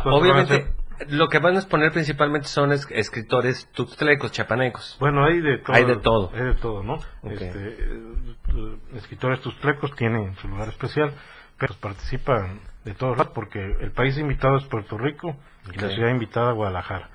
[0.06, 0.74] obviamente,
[1.10, 4.98] lo que van a exponer principalmente son escritores tuxtlecos, chapanecos.
[5.00, 5.76] Bueno, hay de todo.
[5.76, 6.32] Hay de todo.
[6.34, 6.98] Hay de todo, ¿no?
[7.24, 11.14] Este, eh, escritores tuxtlecos tienen su lugar especial,
[11.58, 15.36] pero participan de todos lados porque el país invitado es Puerto Rico
[15.72, 17.10] y la ciudad invitada Guadalajara.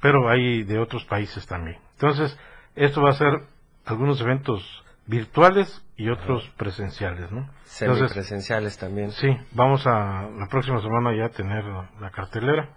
[0.00, 1.78] Pero hay de otros países también.
[1.92, 2.36] Entonces,
[2.74, 3.42] esto va a ser
[3.84, 7.48] algunos eventos virtuales y otros presenciales, ¿no?
[7.64, 9.10] Semipresenciales también.
[9.10, 11.64] Sí, vamos a la próxima semana ya tener
[12.00, 12.70] la, cartelera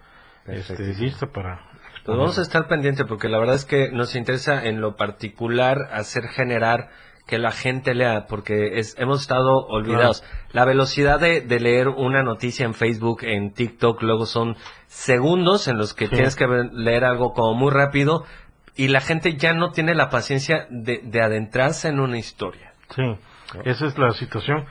[0.45, 1.61] este, lista para...
[2.05, 5.89] Pues vamos a estar pendiente porque la verdad es que nos interesa en lo particular
[5.91, 6.89] hacer generar
[7.25, 10.23] que la gente lea, porque es, hemos estado olvidados.
[10.51, 14.55] La velocidad de, leer una noticia en Facebook, en TikTok, luego son
[14.87, 18.25] segundos en los que tienes que leer algo como muy rápido
[18.75, 22.73] y la gente ya no tiene la paciencia de, adentrarse en una historia.
[22.89, 23.03] Sí,
[23.63, 24.65] esa es la situación.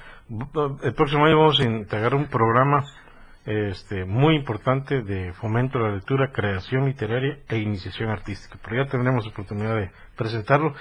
[0.83, 2.85] El próximo año vamos a integrar un programa
[3.47, 8.59] este, muy importante de fomento de la lectura, creación literaria e iniciación artística.
[8.62, 10.75] Pero ya tendremos oportunidad de presentarlo.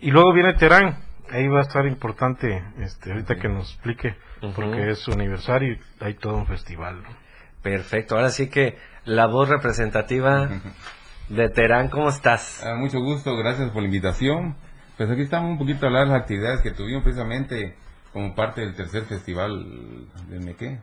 [0.00, 0.98] Y luego viene Terán,
[1.30, 4.16] ahí va a estar importante, este, ahorita que nos explique,
[4.54, 7.02] porque es su aniversario y hay todo un festival.
[7.62, 10.48] Perfecto, ahora sí que la voz representativa
[11.28, 12.64] de Terán, ¿cómo estás?
[12.64, 14.56] Ah, mucho gusto, gracias por la invitación.
[14.96, 17.76] Pues aquí estamos un poquito a hablar de las actividades que tuvimos precisamente
[18.12, 20.80] como parte del tercer festival de Meque.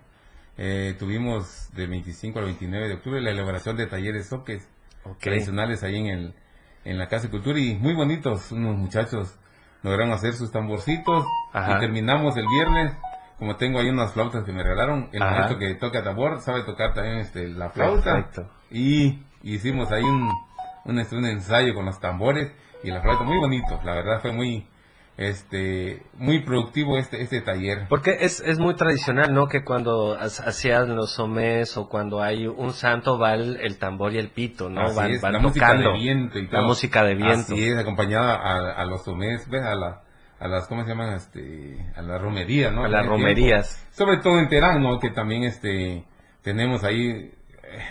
[0.57, 4.67] Eh, tuvimos del 25 al 29 de octubre la elaboración de talleres soques
[5.19, 6.35] tradicionales ahí en, el,
[6.83, 9.37] en la Casa de Cultura y muy bonitos, unos muchachos
[9.81, 12.93] lograron hacer sus tamborcitos y terminamos el viernes
[13.39, 16.93] como tengo ahí unas flautas que me regalaron, el maestro que toca tambor sabe tocar
[16.93, 18.29] también este, la flauta.
[18.69, 20.29] Y hicimos ahí un,
[20.85, 22.51] un, un, ensayo con los tambores
[22.83, 24.67] y la flauta muy bonito, la verdad fue muy
[25.17, 27.87] este muy productivo este este taller.
[27.89, 29.47] Porque es, es muy tradicional, ¿no?
[29.47, 34.29] Que cuando hacían los somés o cuando hay un santo va el, tambor y el
[34.29, 34.93] pito, ¿no?
[34.93, 37.53] van, la música de viento y La música de viento.
[37.53, 38.35] Así es, acompañada
[38.73, 39.61] a, los somés, ¿ves?
[39.61, 40.01] A, la,
[40.39, 41.13] a las, ¿cómo se llaman?
[41.13, 42.85] Este, a la romería, ¿no?
[42.85, 43.85] A las romerías.
[43.91, 44.99] Sobre todo en Terán, ¿no?
[44.99, 46.05] Que también este
[46.41, 47.31] tenemos ahí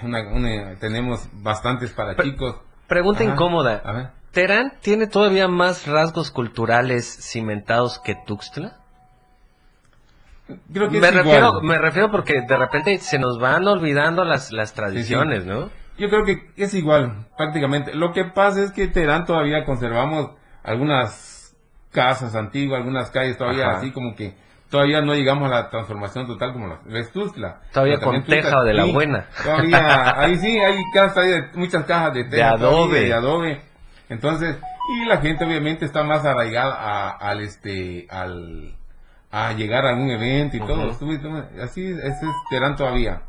[0.03, 2.57] una, tenemos bastantes para chicos.
[2.87, 4.15] Pregunta incómoda.
[4.33, 8.77] ¿Terán tiene todavía más rasgos culturales cimentados que Tuxtla?
[10.73, 14.75] Creo que me refiero, me refiero porque de repente se nos van olvidando las, las
[14.75, 15.71] tradiciones, ¿no?
[15.99, 17.95] Yo creo que es igual, prácticamente.
[17.95, 20.31] Lo que pasa es que Terán todavía conservamos
[20.63, 21.57] algunas
[21.91, 24.35] casas antiguas, algunas calles todavía así como que
[24.71, 27.11] todavía no llegamos a la transformación total como la ves
[27.73, 29.27] Todavía con teja de la buena.
[29.43, 33.01] Todavía, ahí sí, hay casas, hay muchas cajas de, de adobe.
[33.01, 33.61] de adobe.
[34.09, 34.59] Entonces,
[34.97, 38.75] y la gente obviamente está más arraigada a, al este, al,
[39.31, 40.91] a llegar a algún evento y todo.
[41.63, 42.15] Así es,
[42.51, 43.23] Terán todavía.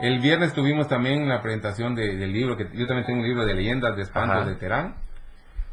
[0.00, 3.54] El viernes tuvimos también la presentación del libro, que yo también tengo un libro de
[3.54, 4.94] leyendas de espantos de Terán.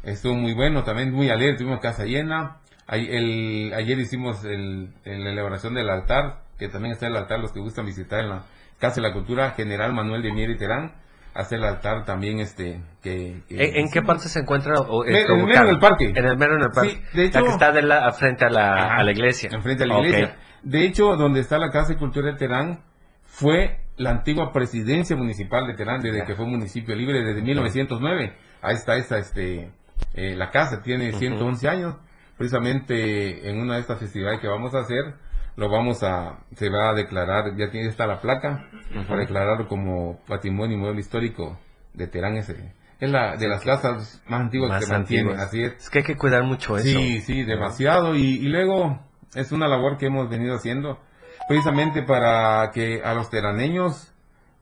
[0.02, 2.56] Estuvo muy bueno, también muy alegre, tuvimos casa llena.
[2.86, 7.86] Ayer hicimos el, la elaboración del altar, que también está el altar, los que gustan
[7.86, 8.44] visitar en la
[8.78, 10.92] Casa de la Cultura, General Manuel de Mier y Terán
[11.34, 15.62] hace el altar también este que, ¿En, qué parte se encuentra o, en, el mero
[15.62, 16.12] en el parque.
[16.14, 18.50] En el mero en el parque de hecho, la que está de la, frente a
[18.50, 19.50] la, a la iglesia.
[19.60, 20.36] frente a la iglesia.
[20.62, 22.84] De hecho donde está la casa de cultura de Terán
[23.24, 28.74] fue la antigua presidencia municipal de Terán desde que fue municipio libre desde 1909 ahí
[28.74, 29.72] está esta este
[30.14, 31.96] eh, la casa tiene 111 años
[32.36, 35.14] precisamente en una de estas festividades que vamos a hacer
[35.56, 38.68] lo vamos a, se va a declarar, ya tiene está la placa,
[39.06, 41.58] para declararlo como patrimonio inmueble histórico
[41.92, 42.72] de Terán ese.
[43.00, 45.74] Es la de las casas más antiguas que se mantiene, así es.
[45.74, 46.86] Es que hay que cuidar mucho eso.
[46.86, 48.14] Sí, sí, demasiado.
[48.14, 49.00] Y, luego
[49.34, 51.00] es una labor que hemos venido haciendo
[51.48, 54.12] precisamente para que a los teraneños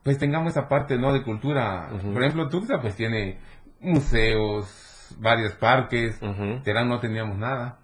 [0.03, 1.89] pues tengamos esa parte no de cultura.
[1.89, 3.39] Por ejemplo, Tuxa pues tiene
[3.79, 4.67] museos,
[5.19, 6.19] varios parques,
[6.63, 7.79] Terán no teníamos nada.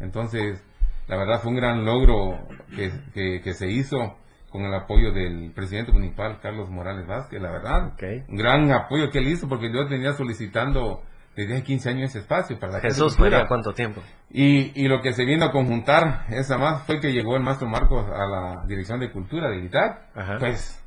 [0.00, 0.64] Entonces,
[1.06, 2.38] la verdad fue un gran logro
[2.74, 4.16] que, que, se hizo
[4.50, 7.92] con el apoyo del presidente municipal, Carlos Morales Vázquez, la verdad.
[8.28, 11.02] Un gran apoyo que él hizo porque yo tenía solicitando
[11.36, 14.02] desde hace 15 años ese espacio para la Jesús, ¿para cuánto tiempo?
[14.30, 17.68] Y, y lo que se vino a conjuntar, esa más, fue que llegó el maestro
[17.68, 20.10] Marcos a la Dirección de Cultura de Guitar.
[20.38, 20.82] Pues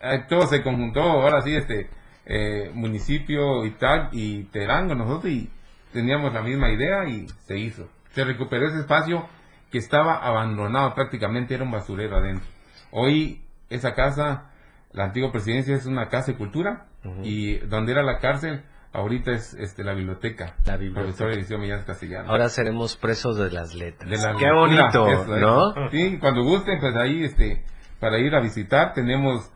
[0.00, 1.88] eh, todo se conjuntó, ahora sí, este
[2.26, 5.50] eh, municipio tal y Terango, nosotros, y
[5.92, 7.88] teníamos la misma idea y se hizo.
[8.12, 9.26] Se recuperó ese espacio
[9.70, 12.46] que estaba abandonado prácticamente, era un basurero adentro.
[12.90, 14.50] Hoy esa casa,
[14.92, 16.86] la antigua presidencia es una casa de cultura
[17.22, 20.56] y donde era la cárcel, ahorita es este la biblioteca.
[20.66, 21.58] La biblioteca.
[21.58, 22.30] Millán Castellano.
[22.30, 24.08] Ahora seremos presos de las letras.
[24.38, 25.90] Qué bonito, ¿no?
[25.90, 27.64] Sí, cuando gusten, pues ahí este
[27.98, 29.50] para ir a visitar tenemos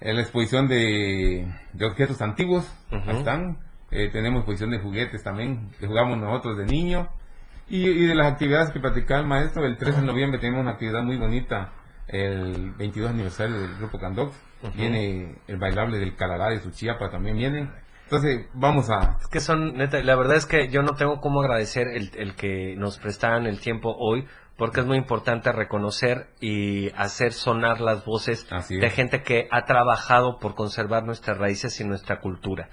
[0.00, 2.70] la exposición de, de objetos antiguos,
[3.08, 3.58] están.
[3.90, 7.08] Eh, tenemos exposición de juguetes también, que jugamos nosotros de niño.
[7.68, 11.02] Y, de las actividades que platicaba el maestro, el 13 de noviembre tenemos una actividad
[11.02, 11.72] muy bonita,
[12.08, 14.34] el 22 aniversario del Grupo Candox.
[14.74, 17.70] Viene el bailable del Calará de Suchiapa, también viene.
[18.04, 19.18] Entonces, vamos a...
[19.20, 22.34] Es que son, neta, la verdad es que yo no tengo cómo agradecer el, el
[22.34, 28.04] que nos prestaran el tiempo hoy, porque es muy importante reconocer y hacer sonar las
[28.04, 32.68] voces de gente que ha trabajado por conservar nuestras raíces y nuestra cultura.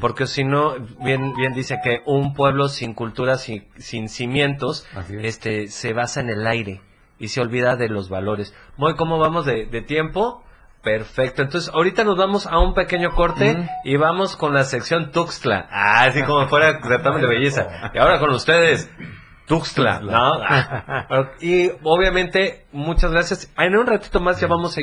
[0.00, 4.86] Porque si no, bien, bien dice que un pueblo sin cultura, sin, sin cimientos,
[5.22, 6.80] este, se basa en el aire
[7.18, 8.54] y se olvida de los valores.
[8.76, 10.42] Muy, ¿cómo vamos de, tiempo?
[10.82, 11.42] Perfecto.
[11.42, 15.68] Entonces, ahorita nos vamos a un pequeño corte y vamos con la sección Tuxtla.
[15.70, 17.90] Ah, así como fuera tratamiento de belleza.
[17.92, 18.88] Y ahora con ustedes,
[19.46, 21.28] Tuxtla, ¿no?
[21.40, 23.52] y obviamente, muchas gracias.
[23.56, 24.80] En un ratito más ya vamos a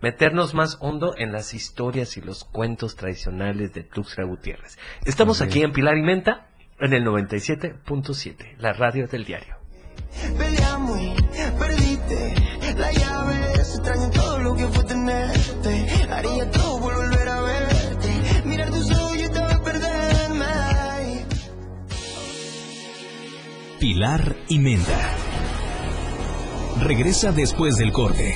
[0.00, 4.78] meternos más hondo en las historias y los cuentos tradicionales de Tuxtla Gutiérrez.
[5.04, 6.46] Estamos aquí en Pilar y Menta,
[6.78, 9.56] en el 97.7, la radio del diario.
[10.38, 11.00] Peleamos,
[11.58, 12.34] perdiste,
[12.76, 16.63] la llave, extraño todo lo que fue tenerte, haría todo
[23.84, 25.16] Pilar y Menda.
[26.80, 28.34] Regresa después del corte.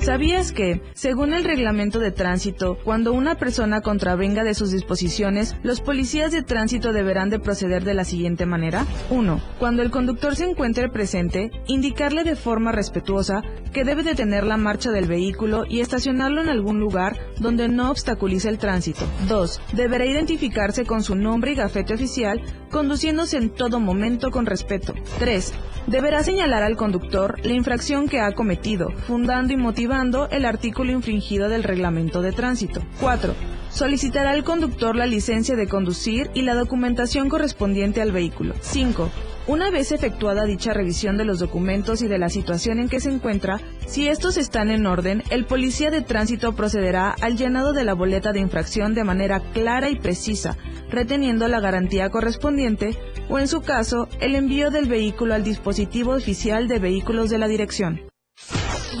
[0.00, 5.82] ¿Sabías que, según el reglamento de tránsito, cuando una persona contravenga de sus disposiciones, los
[5.82, 8.86] policías de tránsito deberán de proceder de la siguiente manera?
[9.10, 9.40] 1.
[9.58, 13.42] Cuando el conductor se encuentre presente, indicarle de forma respetuosa
[13.74, 18.48] que debe detener la marcha del vehículo y estacionarlo en algún lugar donde no obstaculice
[18.48, 19.04] el tránsito.
[19.28, 19.60] 2.
[19.74, 22.40] Deberá identificarse con su nombre y gafete oficial,
[22.70, 24.94] conduciéndose en todo momento con respeto.
[25.18, 25.52] 3.
[25.88, 29.89] Deberá señalar al conductor la infracción que ha cometido, fundando y motivando
[30.30, 32.80] el artículo infringido del reglamento de tránsito.
[33.00, 33.34] 4.
[33.70, 38.54] Solicitará al conductor la licencia de conducir y la documentación correspondiente al vehículo.
[38.60, 39.10] 5.
[39.48, 43.10] Una vez efectuada dicha revisión de los documentos y de la situación en que se
[43.10, 47.94] encuentra, si estos están en orden, el policía de tránsito procederá al llenado de la
[47.94, 50.56] boleta de infracción de manera clara y precisa,
[50.88, 52.96] reteniendo la garantía correspondiente
[53.28, 57.48] o, en su caso, el envío del vehículo al dispositivo oficial de vehículos de la
[57.48, 58.09] dirección.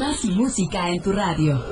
[0.00, 1.62] Más música en tu radio.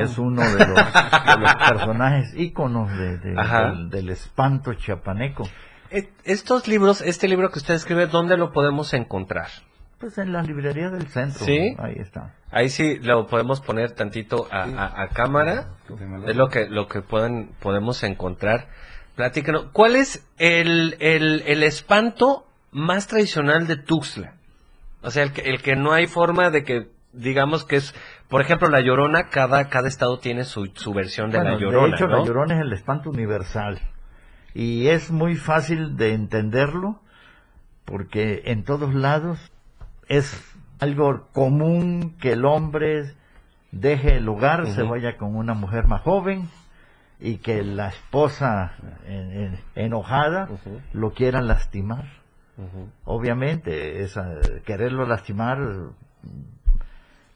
[0.00, 0.78] Es uno de los,
[1.68, 2.90] personajes íconos
[3.90, 5.48] del, espanto chiapaneco.
[6.24, 9.48] Estos libros, este libro que usted escribe, ¿dónde lo podemos encontrar?
[9.98, 11.44] Pues en las librerías del centro.
[11.44, 11.74] Sí.
[11.78, 12.34] Ahí está.
[12.50, 15.68] Ahí sí lo podemos poner tantito a, cámara.
[16.26, 18.68] Es lo que, lo que pueden, podemos encontrar.
[19.16, 19.66] Platícanos.
[19.72, 24.34] ¿Cuál es el, el, el espanto más tradicional de Tuxtla?
[25.02, 27.94] O sea, el que, el que no hay forma de que digamos que es,
[28.28, 31.88] por ejemplo, la Llorona, cada, cada estado tiene su, su versión de la Llorona.
[31.88, 33.80] De hecho, la Llorona es el espanto universal.
[34.54, 37.00] Y es muy fácil de entenderlo,
[37.84, 39.38] porque en todos lados
[40.08, 40.42] es
[40.80, 43.14] algo común que el hombre
[43.70, 46.48] deje el lugar, se vaya con una mujer más joven,
[47.20, 48.72] y que la esposa
[49.74, 50.48] enojada
[50.92, 52.06] lo quiera lastimar.
[53.04, 55.58] Obviamente, esa, quererlo lastimar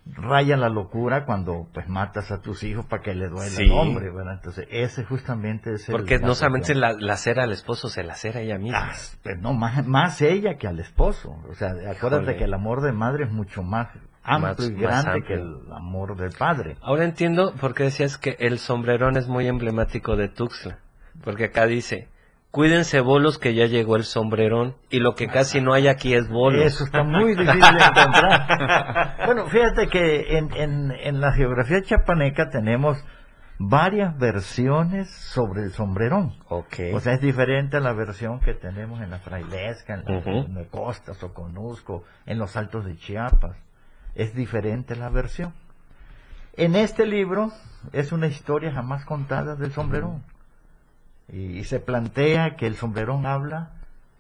[0.06, 4.10] raya la locura cuando pues matas a tus hijos para que le duele el hombre,
[4.10, 4.34] ¿verdad?
[4.34, 5.92] Entonces ese justamente es el...
[5.92, 8.90] Porque no solamente la, la cera al esposo, se la cera ella misma.
[8.92, 11.36] Ah, pues no, más, más ella que al esposo.
[11.48, 13.88] O sea, acuérdate que el amor de madre es mucho más
[14.22, 16.76] amplio y grande que el amor del padre.
[16.82, 20.78] Ahora entiendo por qué decías que el sombrerón es muy emblemático de Tuxtla.
[21.22, 22.08] Porque acá dice,
[22.54, 26.28] Cuídense bolos que ya llegó el sombrerón y lo que casi no hay aquí es
[26.28, 26.64] bolos.
[26.64, 29.16] Eso está muy difícil de encontrar.
[29.26, 33.04] bueno, fíjate que en, en, en la geografía chapaneca tenemos
[33.58, 36.36] varias versiones sobre el sombrerón.
[36.48, 36.92] Okay.
[36.92, 40.64] O sea, es diferente a la versión que tenemos en la Frailesca, en, la, en
[40.66, 43.56] Costas o Conusco, en los Altos de Chiapas.
[44.14, 45.52] Es diferente la versión.
[46.56, 47.50] En este libro
[47.92, 50.22] es una historia jamás contada del sombrerón.
[51.32, 53.70] Y se plantea que el sombrerón habla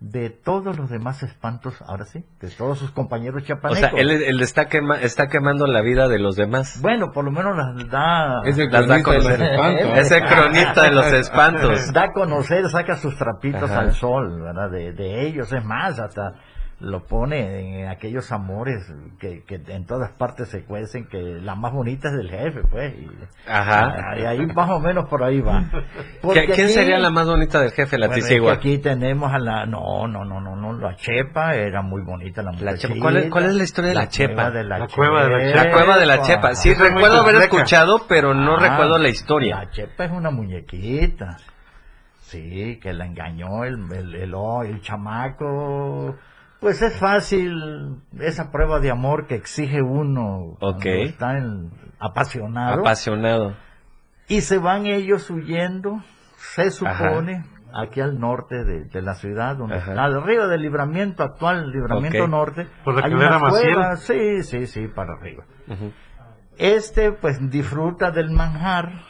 [0.00, 3.92] de todos los demás espantos, ahora sí, de todos sus compañeros chapanecos.
[3.92, 4.68] O sea, él, está,
[5.00, 6.80] está quemando la vida de los demás.
[6.82, 8.42] Bueno, por lo menos las da...
[8.44, 9.96] Es el cronista de los espantos.
[9.96, 11.92] Es el cronista de los espantos.
[11.92, 14.70] Da a conocer, saca sus trapitos al sol, ¿verdad?
[14.70, 16.34] De, de ellos, es más, hasta
[16.80, 18.84] lo pone en aquellos amores
[19.18, 22.94] que, que, en todas partes se cuecen, que la más bonita es del jefe, pues.
[22.94, 23.08] Y,
[23.46, 24.18] Ajá.
[24.18, 25.64] Y ahí más o menos por ahí va.
[26.54, 29.66] ¿Quién sería la más bonita del jefe, la bueno, Aquí tenemos a la...
[29.66, 32.94] No, no, no, no, no, la Chepa era muy bonita la, la chepa.
[33.00, 34.50] ¿Cuál, es, ¿Cuál es la historia de la, Chepa?
[34.50, 35.64] De la, cueva de la Chepa.
[35.64, 36.54] La cueva de la Chepa.
[36.54, 39.56] Sí, recuerdo haber escuchado, pero no ah, recuerdo la historia.
[39.56, 41.36] La Chepa es una muñequita.
[42.20, 44.34] Sí, que la engañó el, el, el,
[44.66, 46.16] el chamaco
[46.64, 51.02] pues es fácil esa prueba de amor que exige uno okay.
[51.02, 51.34] está
[51.98, 52.80] apasionado.
[52.80, 53.54] Apasionado.
[54.28, 56.02] Y se van ellos huyendo,
[56.36, 57.44] se supone,
[57.74, 62.66] aquí al norte de, la ciudad, donde está, al río del libramiento actual, libramiento norte.
[62.82, 65.44] Por la hay una sí, sí, sí, para arriba.
[66.56, 69.02] Este pues disfruta del manjar,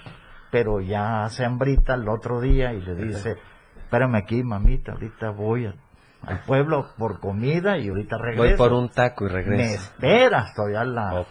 [0.51, 3.37] pero ya se hambrita el otro día y le dice,
[3.79, 5.84] espérame aquí, mamita, ahorita voy a
[6.27, 8.43] al pueblo por comida y ahorita regreso.
[8.43, 9.57] Voy por un taco y regreso.
[9.57, 11.25] Me espera todavía la,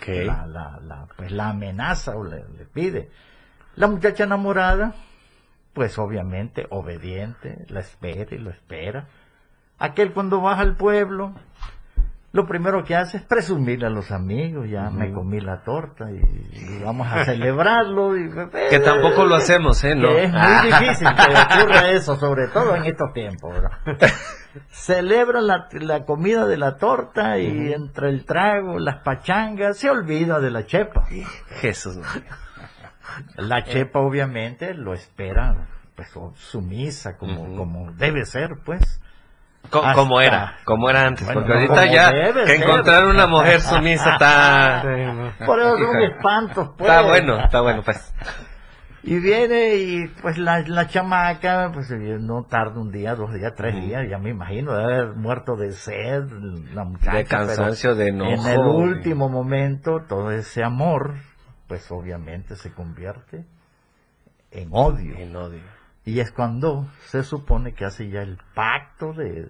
[0.48, 3.10] la, la, pues la amenaza o le, le pide.
[3.76, 4.94] La muchacha enamorada,
[5.74, 9.08] pues obviamente obediente, la espera y lo espera.
[9.80, 11.34] Aquel cuando baja al pueblo,
[12.34, 16.84] lo primero que hace es presumirle a los amigos, ya me comí la torta y,
[16.84, 18.18] vamos a celebrarlo.
[18.18, 18.28] Y,
[18.72, 19.94] que tampoco lo hacemos, ¿eh?
[19.94, 20.10] ¿No?
[20.18, 23.54] es muy difícil que ocurra eso, sobre todo en estos tiempos.
[24.70, 30.40] Celebra la, la, comida de la torta y entre el trago, las pachangas, se olvida
[30.40, 31.08] de la chepa.
[31.62, 31.98] Jesús.
[33.36, 39.00] La chepa obviamente lo espera pues sumisa como, como debe ser pues
[39.70, 44.84] como era, como era antes, porque ahorita ya que encontrar una mujer sumisa está...
[45.46, 46.90] Por eso son espantos, pues.
[46.90, 48.14] Está bueno, está bueno, pues.
[49.06, 53.76] Y viene y pues la, la chamaca, pues no tarda un día, dos días, tres
[53.76, 56.24] días, ya me imagino, de haber muerto de sed,
[56.74, 57.18] la muchacha.
[57.18, 58.32] De cansancio, de enojo.
[58.32, 61.16] En el último momento, todo ese amor,
[61.68, 63.46] pues obviamente se convierte
[64.52, 65.18] en odio.
[65.18, 65.62] En odio.
[66.06, 69.50] Y es cuando se supone que hace ya el pacto de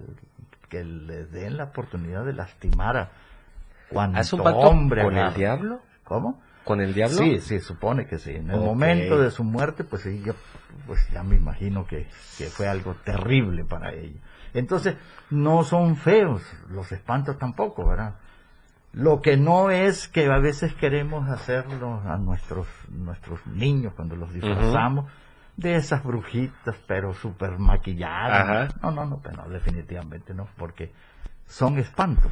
[0.70, 3.12] que le den la oportunidad de lastimar a
[3.90, 5.82] cuando ¿Hace un pacto hombre con el diablo?
[6.04, 6.42] ¿Cómo?
[6.64, 7.18] ¿Con el diablo?
[7.18, 8.32] Sí, sí, supone que sí.
[8.32, 10.34] En el momento de su muerte, pues ella,
[10.88, 12.08] pues ya me imagino que,
[12.38, 14.20] que fue algo terrible para ella.
[14.54, 14.96] Entonces,
[15.30, 18.16] no son feos, los espantos tampoco, ¿verdad?
[18.94, 24.32] Lo que no es que a veces queremos hacerlo a nuestros, nuestros niños cuando los
[24.32, 25.12] disfrazamos
[25.58, 28.76] de esas brujitas, pero súper maquilladas.
[28.82, 30.92] No, no, no, pero definitivamente no, porque
[31.48, 32.32] son espantos.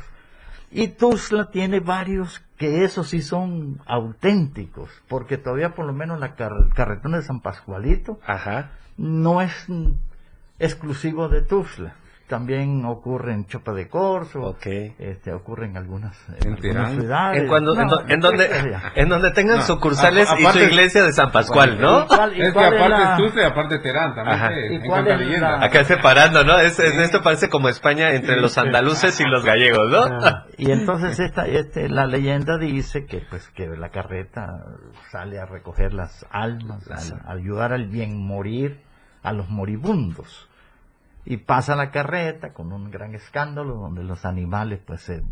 [0.72, 6.36] Y Tuzla tiene varios que esos sí son auténticos, porque todavía por lo menos la
[6.36, 8.20] carretona de San Pascualito
[8.98, 9.68] no es
[10.60, 11.96] exclusivo de Tuzla
[12.32, 17.42] también ocurre en Chopa de Corso, este, ocurre en algunas, en ciudades.
[17.42, 17.78] En, cuando,
[18.08, 18.50] en, donde,
[18.96, 22.04] en donde tengan sucursales y su iglesia de San Pascual, ¿no?
[22.04, 26.58] es que aparte es y aparte Terán, también en Acá separando, ¿no?
[26.58, 30.02] Es, Esto parece como España entre los andaluces y los gallegos, ¿no?
[30.02, 34.68] Ah, y entonces esta, este, la leyenda dice que pues que la carreta
[35.12, 38.80] sale a recoger las almas, a ayudar al bien morir
[39.22, 40.48] a los moribundos
[41.26, 45.24] y pasa la carreta con un gran escándalo donde los animales pues se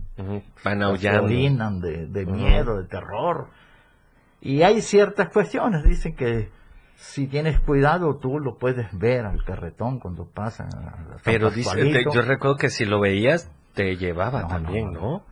[0.63, 1.27] van aullando.
[1.87, 3.47] de, de miedo de terror.
[4.41, 6.49] Y hay ciertas cuestiones dicen que
[6.95, 10.67] si tienes cuidado tú lo puedes ver al carretón cuando pasa
[11.23, 15.23] pero dice, yo recuerdo que si lo veías te llevaba también no.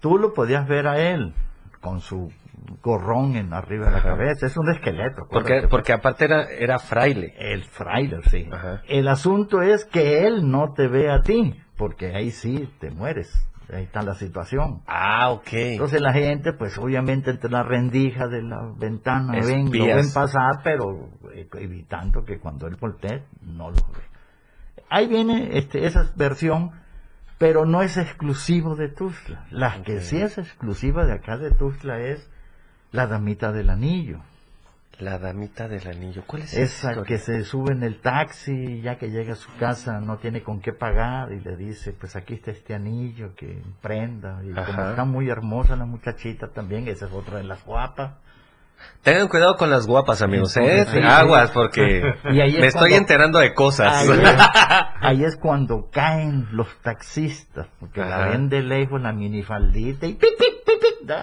[0.00, 1.32] Tú lo podías ver a él
[1.80, 2.30] con su
[2.82, 5.26] gorrón en arriba de la cabeza, es un esqueleto.
[5.30, 7.34] Porque, porque aparte era, era fraile.
[7.38, 8.48] El fraile, sí.
[8.88, 13.32] El asunto es que él no te ve a ti, porque ahí sí te mueres.
[13.72, 14.82] Ahí está la situación.
[14.86, 15.52] Ah, ok.
[15.52, 20.60] Entonces la gente, pues obviamente entre la rendija de la ventana ven, lo ven pasar,
[20.62, 21.08] pero
[21.54, 24.02] evitando que cuando él voltee no lo ve.
[24.90, 26.72] Ahí viene este, esa versión
[27.42, 29.46] pero no es exclusivo de Tuzla.
[29.50, 32.30] La que sí es exclusiva de acá de Tuzla es
[32.92, 34.20] la damita del anillo.
[34.98, 36.92] La damita del anillo, ¿cuál es esa?
[36.92, 40.42] Esa que se sube en el taxi, ya que llega a su casa no tiene
[40.42, 44.40] con qué pagar y le dice, pues aquí está este anillo que prenda.
[44.44, 48.12] Y como está muy hermosa la muchachita también, esa es otra de las guapas.
[49.02, 50.86] Tengan cuidado con las guapas, amigos, ¿eh?
[51.04, 54.08] Aguas, porque me estoy enterando de cosas.
[55.00, 60.38] Ahí es, cuando caen los taxistas, porque la ven de lejos la minifaldita y pip,
[60.38, 60.61] pip,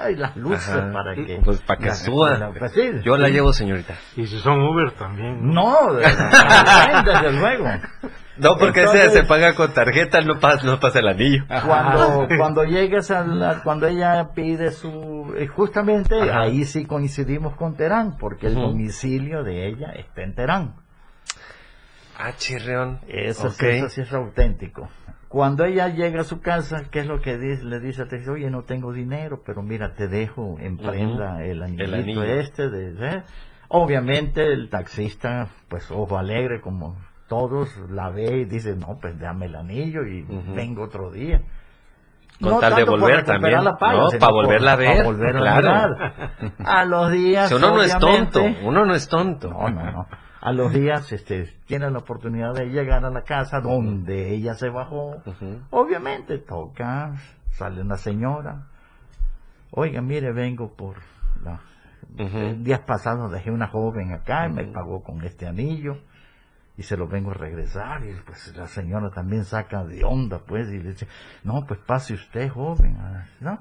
[0.10, 1.42] y las luces para que...
[1.44, 2.52] Pues para que suba.
[2.58, 2.74] Pues
[3.04, 3.96] Yo la llevo, señorita.
[4.16, 5.52] Y si son Uber también.
[5.52, 7.66] No, desde luego.
[8.40, 11.44] No, porque ese se paga con tarjeta, no pasa, no pasa el anillo.
[11.48, 17.76] Cuando, cuando llegues a la, cuando ella pide su, eh, justamente ahí sí coincidimos con
[17.76, 20.76] Terán, porque el domicilio de ella está en Terán.
[22.18, 23.00] Ah, chirreón.
[23.08, 24.90] Eso, sí es auténtico.
[25.30, 27.64] Cuando ella llega a su casa, ¿qué es lo que dice?
[27.64, 28.30] le dice a Texas?
[28.30, 32.68] Oye, no tengo dinero, pero mira, te dejo en prenda el, anillito este.
[32.70, 33.24] De, ¿eh?
[33.68, 39.46] Obviamente el taxista, pues ojo alegre como todos, la ve y dice, no, pues dame
[39.46, 41.44] el anillo y vengo otro día.
[42.42, 45.88] Con tal de volver también, no, para volverla a ver, volver a
[46.66, 49.52] A los días, uno no es tonto, uno no es tonto.
[49.52, 50.08] No, no, no.
[50.42, 54.70] A los días este, tiene la oportunidad de llegar a la casa donde ella se
[54.70, 55.22] bajó.
[55.70, 57.16] Obviamente toca,
[57.52, 58.68] sale una señora.
[59.72, 60.96] Oiga, mire, vengo por
[62.58, 65.98] días pasados dejé una joven acá y me pagó con este anillo.
[66.78, 70.70] y se lo vengo a regresar y pues la señora también saca de onda pues
[70.70, 71.08] y le dice
[71.44, 73.60] no pues pase usted joven ah, ¿no?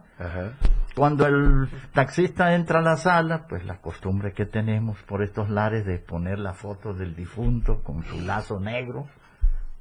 [0.99, 5.86] Cuando el taxista entra a la sala pues la costumbre que tenemos por estos lares
[5.86, 9.07] de poner la foto del difunto con su lazo negro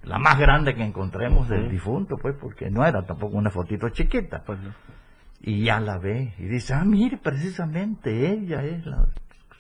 [0.03, 4.43] la más grande que encontremos del difunto pues porque no era tampoco una fotito chiquita.
[4.45, 4.59] Pues
[5.41, 9.07] y ya la ve y dice ah mire precisamente ella es la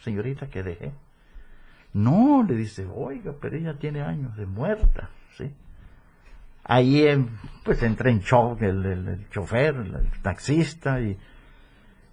[0.01, 0.93] señorita que dejé
[1.97, 5.51] no, le dice, oiga, pero ella tiene años de muerta, ¿sí?
[6.63, 7.07] Ahí
[7.63, 11.17] pues entra en shock el, chofer, el, taxista y,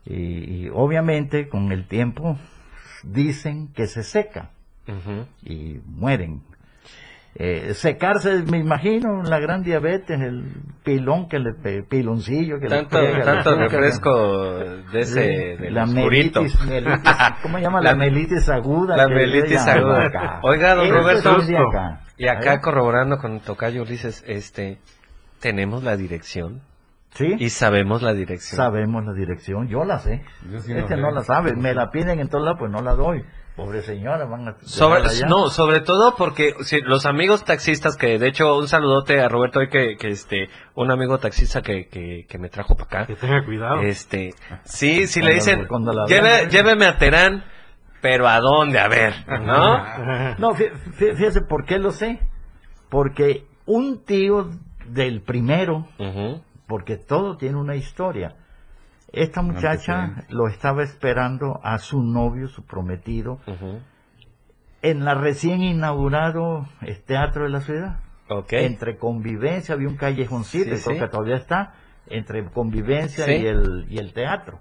[0.06, 2.38] y, obviamente con el tiempo
[3.02, 4.50] dicen que se seca
[5.42, 6.42] y mueren.
[7.36, 10.44] Eh, secarse, me imagino, la gran diabetes, el
[10.84, 14.58] pilón que le piloncillo que tanto, le tanto refresco
[14.92, 16.56] de ese la melitis,
[17.42, 17.80] ¿cómo se llama?
[17.80, 18.96] la melitis aguda.
[18.96, 20.38] La melitis aguda.
[20.42, 21.38] Oiga, don Roberto,
[22.16, 24.78] y acá corroborando con Tocayo Ulises, este,
[25.40, 26.62] tenemos la dirección.
[27.14, 27.36] ¿Sí?
[27.38, 28.56] Y sabemos la dirección.
[28.56, 30.24] Sabemos la dirección, yo la sé.
[30.52, 33.24] este no la sabe, me la piden en todos lados, pues no la doy.
[33.56, 34.56] Pobre señora, van a...
[34.62, 39.28] Sobre, no, sobre todo porque si, los amigos taxistas, que de hecho un saludote a
[39.28, 43.06] Roberto hoy que, que este, un amigo taxista que, que, me trajo para acá.
[43.06, 43.80] Que tenga cuidado.
[43.82, 44.34] Este,
[44.64, 45.68] sí, si le dicen,
[46.50, 47.44] lléveme a Terán,
[48.00, 48.80] pero ¿a dónde?
[48.80, 50.34] A ver, ¿no?
[50.38, 52.18] no, fíjese por qué lo sé.
[52.90, 54.50] Porque un tío
[54.86, 55.86] del primero,
[56.74, 58.34] porque todo tiene una historia,
[59.12, 63.38] esta muchacha lo estaba esperando a su novio, su prometido,
[64.82, 66.66] en la recién inaugurado
[67.06, 68.00] teatro de la ciudad.
[68.50, 71.74] Entre convivencia, había un callejoncito, que todavía está,
[72.08, 74.58] entre convivencia y, el, y el teatro.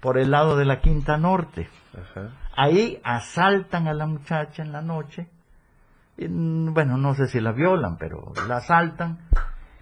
[0.00, 1.68] Por el lado de la Quinta Norte.
[2.56, 5.28] Ahí asaltan a la muchacha en la noche.
[6.16, 9.18] bueno, no sé si la violan, pero la asaltan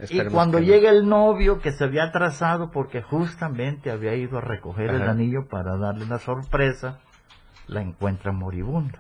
[0.08, 4.90] y cuando llega el novio que se había atrasado porque justamente había ido a recoger
[4.90, 6.98] el anillo para darle una sorpresa,
[7.68, 8.98] la encuentra moribunda.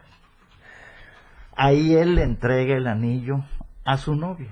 [1.56, 3.44] Ahí él le entrega el anillo
[3.84, 4.50] a su novio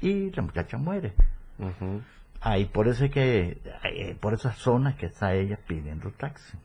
[0.00, 1.14] y la muchacha muere.
[2.40, 6.58] Ahí por eso que eh, por esas zonas que está ella pidiendo taxi.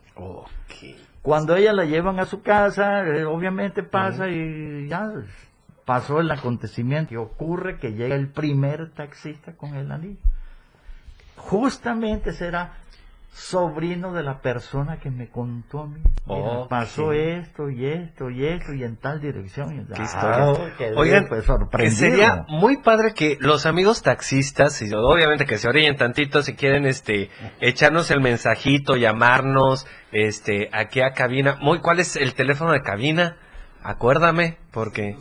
[1.22, 5.12] Cuando ella la llevan a su casa, eh, obviamente pasa y ya
[5.90, 10.20] pasó el acontecimiento y ocurre que llega el primer taxista con el anillo.
[11.36, 12.74] Justamente será
[13.34, 16.00] sobrino de la persona que me contó a mí.
[16.70, 19.88] pasó esto y esto y esto y en tal dirección.
[19.88, 20.54] ¿Qué ah,
[20.96, 26.44] Oigan, pues, sería muy padre que los amigos taxistas, y obviamente que se orillen tantito
[26.44, 27.32] si quieren este
[27.62, 31.58] echarnos el mensajito, llamarnos este aquí a cabina.
[31.60, 33.38] Muy, ¿Cuál es el teléfono de cabina?
[33.82, 35.16] Acuérdame, porque...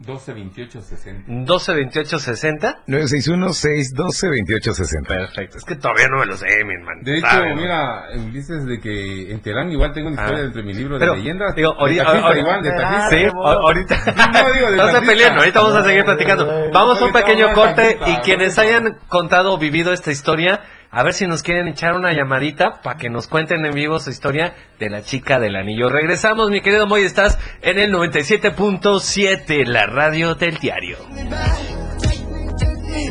[0.00, 1.24] 122860.
[1.26, 2.84] 122860.
[2.86, 5.06] 961-612-2860.
[5.06, 5.58] Perfecto.
[5.58, 7.00] Es que todavía no me lo sé, mi hermano.
[7.02, 10.46] De hecho, mira, dices de que en Terán igual tengo una historia ah.
[10.46, 11.54] entre mi libro de leyendas.
[11.54, 12.70] Digo, ahorita, igual, de
[13.10, 13.96] Sí, ahorita.
[14.32, 16.70] No, digo, de no se peleen, ahorita vamos a seguir platicando.
[16.72, 20.60] Vamos a un pequeño corte y quienes hayan contado o vivido esta historia
[20.90, 24.10] a ver si nos quieren echar una llamadita para que nos cuenten en vivo su
[24.10, 25.88] historia de la chica del anillo.
[25.88, 30.98] Regresamos, mi querido Moy, estás en el 97.7, la radio del diario.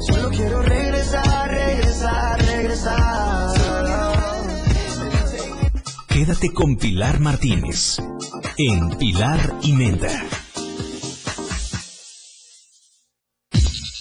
[0.08, 3.50] Solo quiero regresar, regresar, regresar.
[6.08, 8.00] Quédate con Pilar Martínez
[8.58, 10.10] en Pilar y Menda.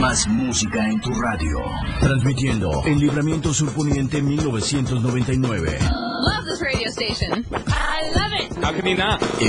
[0.00, 1.58] Más música en tu radio.
[2.00, 5.76] Transmitiendo en Libramiento Surponiente 1999.
[5.80, 7.44] Love this radio station.
[7.66, 8.52] I love it.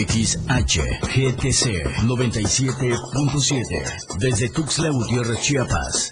[0.08, 1.66] XHGTC
[2.04, 4.18] 97.7.
[4.18, 6.12] Desde Tuxtla Gutiérrez, Chiapas.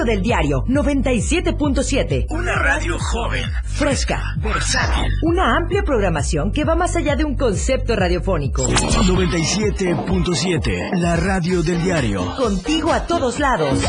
[0.00, 2.26] del diario 97.7.
[2.30, 5.12] Una radio joven, fresca, versátil.
[5.22, 8.66] Una amplia programación que va más allá de un concepto radiofónico.
[8.66, 10.98] 97.7.
[10.98, 12.34] La radio del diario.
[12.36, 13.84] Contigo a todos lados.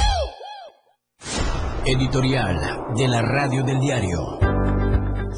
[1.86, 2.60] Editorial
[2.98, 4.43] de la radio del diario.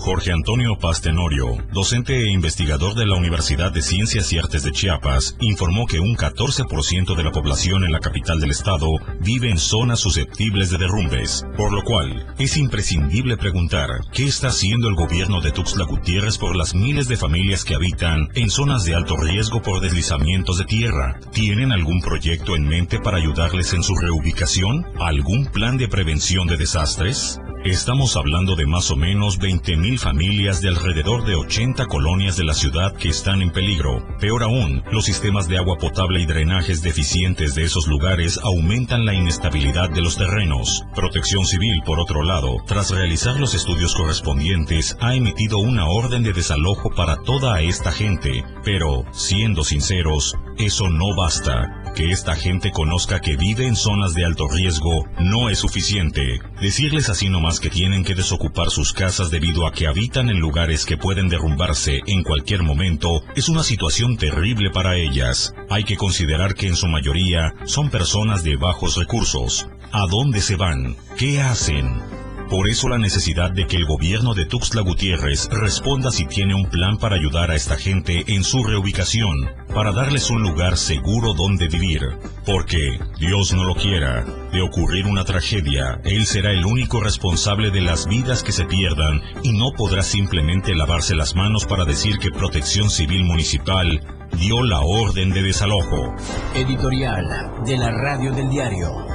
[0.06, 5.36] Jorge Antonio Pastenorio, docente e investigador de la Universidad de Ciencias y Artes de Chiapas,
[5.42, 8.88] informó que un 14% de la población en la capital del estado
[9.22, 14.90] vive en zonas susceptibles de derrumbes, por lo cual es imprescindible preguntar qué está haciendo
[14.90, 18.94] el gobierno de Tuxtla Gutiérrez por las miles de familias que habitan en zonas de
[18.94, 21.20] alto riesgo por deslizamientos de tierra.
[21.34, 24.86] ¿Tienen algún proyecto en mente para ayudarles en su reubicación?
[25.00, 27.40] ¿Algún plan de prevención de desastres?
[27.66, 32.54] Estamos hablando de más o menos 20.000 familias de alrededor de 80 colonias de la
[32.54, 34.06] ciudad que están en peligro.
[34.20, 39.16] Peor aún, los sistemas de agua potable y drenajes deficientes de esos lugares aumentan la
[39.16, 40.84] inestabilidad de los terrenos.
[40.94, 46.34] Protección Civil, por otro lado, tras realizar los estudios correspondientes, ha emitido una orden de
[46.34, 48.46] desalojo para toda esta gente.
[48.64, 51.84] Pero, siendo sinceros, eso no basta.
[51.96, 56.42] Que esta gente conozca que vive en zonas de alto riesgo no es suficiente.
[56.60, 60.86] Decirles así nomás que tienen que desocupar sus casas debido a que habitan en lugares
[60.86, 65.54] que pueden derrumbarse en cualquier momento es una situación terrible para ellas.
[65.70, 69.68] Hay que considerar que en su mayoría son personas de bajos recursos.
[69.92, 70.98] ¿A dónde se van?
[71.18, 72.25] ¿Qué hacen?
[72.50, 76.70] Por eso la necesidad de que el gobierno de Tuxtla Gutiérrez responda si tiene un
[76.70, 81.68] plan para ayudar a esta gente en su reubicación, para darles un lugar seguro donde
[81.68, 82.02] vivir.
[82.46, 87.82] Porque, Dios no lo quiera, de ocurrir una tragedia, Él será el único responsable de
[87.82, 92.30] las vidas que se pierdan y no podrá simplemente lavarse las manos para decir que
[92.30, 94.02] Protección Civil Municipal
[94.38, 96.14] dio la orden de desalojo.
[96.54, 97.26] Editorial
[97.66, 99.15] de la Radio del Diario.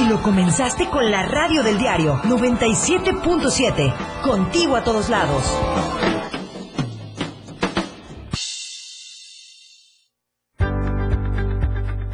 [0.00, 3.92] Y lo comenzaste con la radio del diario 97.7.
[4.22, 5.42] Contigo a todos lados.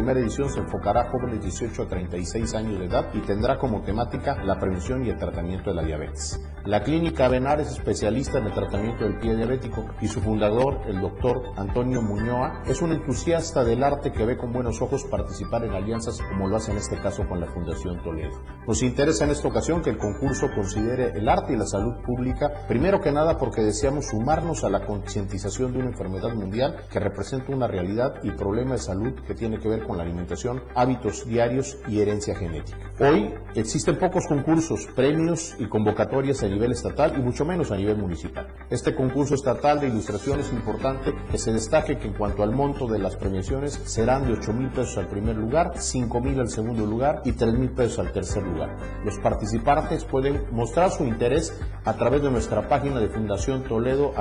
[0.00, 3.58] primera edición se enfocará a jóvenes de 18 a 36 años de edad y tendrá
[3.58, 6.40] como temática la prevención y el tratamiento de la diabetes.
[6.64, 11.00] La clínica Benar es especialista en el tratamiento del pie diabético y su fundador, el
[11.02, 15.72] doctor Antonio Muñoa, es un entusiasta del arte que ve con buenos ojos participar en
[15.72, 18.40] alianzas como lo hace en este caso con la Fundación Toledo.
[18.66, 22.50] Nos interesa en esta ocasión que el concurso considere el arte y la salud pública,
[22.68, 27.54] primero que nada porque deseamos sumarnos a la concientización de una enfermedad mundial que representa
[27.54, 31.78] una realidad y problema de salud que tiene que ver con la alimentación, hábitos diarios
[31.88, 32.78] y herencia genética.
[32.98, 37.96] Hoy existen pocos concursos, premios y convocatorias a nivel estatal y mucho menos a nivel
[37.96, 38.48] municipal.
[38.68, 42.86] Este concurso estatal de ilustración es importante que se destaque que en cuanto al monto
[42.86, 46.86] de las premiaciones serán de 8 mil pesos al primer lugar, 5 mil al segundo
[46.86, 48.76] lugar y 3 mil pesos al tercer lugar.
[49.04, 51.52] Los participantes pueden mostrar su interés
[51.84, 54.12] a través de nuestra página de Fundación Toledo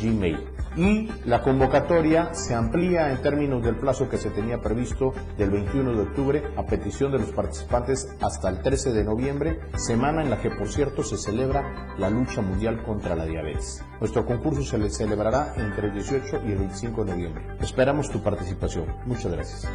[0.00, 0.55] gmail.
[0.76, 5.94] Y la convocatoria se amplía en términos del plazo que se tenía previsto del 21
[5.94, 10.40] de octubre a petición de los participantes hasta el 13 de noviembre, semana en la
[10.40, 13.82] que por cierto se celebra la lucha mundial contra la diabetes.
[14.00, 17.44] Nuestro concurso se le celebrará entre el 18 y el 25 de noviembre.
[17.60, 18.86] Esperamos tu participación.
[19.06, 19.66] Muchas gracias.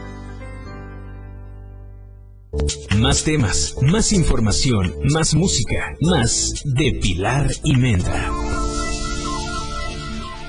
[2.98, 8.30] Más temas, más información, más música, más de Pilar y Menta.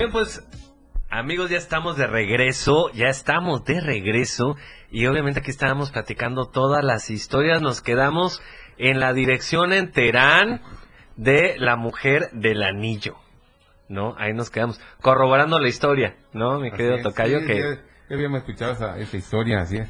[0.02, 0.44] Bien, pues
[1.10, 4.56] amigos, ya estamos de regreso, ya estamos de regreso
[4.90, 8.42] y obviamente aquí estábamos platicando todas las historias, nos quedamos
[8.78, 10.60] en la dirección en Terán
[11.14, 13.14] de la mujer del anillo,
[13.88, 14.16] ¿no?
[14.18, 16.58] Ahí nos quedamos corroborando la historia, ¿no?
[16.58, 17.60] Mi querido Tocayo, que...
[17.60, 19.88] Ya, habíamos escuchado esa, historia, así es.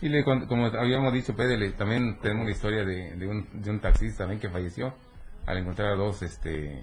[0.00, 3.80] Y le, como habíamos dicho, Pedro, también tenemos la historia de, de, un, de un
[3.80, 4.94] taxista también que falleció
[5.44, 6.82] al encontrar a dos este,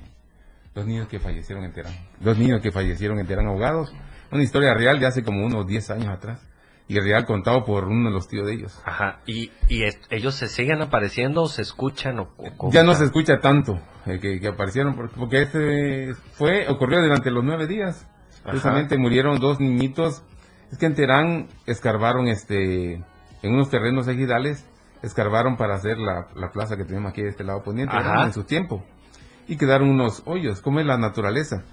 [0.74, 1.94] Dos niños que fallecieron en Terán.
[2.20, 3.94] Dos niños que fallecieron en Terán ahogados.
[4.32, 6.46] Una historia real de hace como unos 10 años atrás.
[6.88, 8.82] Y real contado por uno de los tíos de ellos.
[8.84, 9.20] Ajá.
[9.28, 12.20] ¿Y, y ellos se siguen apareciendo o se escuchan?
[12.20, 12.30] O,
[12.72, 17.68] ya no se escucha tanto eh, que, aparecieron porque, este fue ocurrió durante los nueve
[17.68, 18.08] días.
[18.44, 20.24] Precisamente murieron dos niñitos.
[20.72, 22.94] Es que en Terán escarbaron este
[23.42, 24.66] en unos terrenos ejidales
[25.02, 28.84] escarbaron para hacer la, plaza que tenemos aquí de este lado poniente en su tiempo
[29.50, 31.64] y quedaron unos hoyos, como es la naturaleza.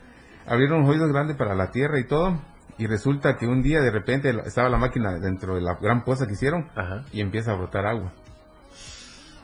[0.46, 2.40] Abrieron hoyos grandes para la tierra y todo,
[2.78, 6.26] y resulta que un día de repente estaba la máquina dentro de la gran poza
[6.26, 6.70] que hicieron
[7.12, 8.12] y empieza a brotar agua.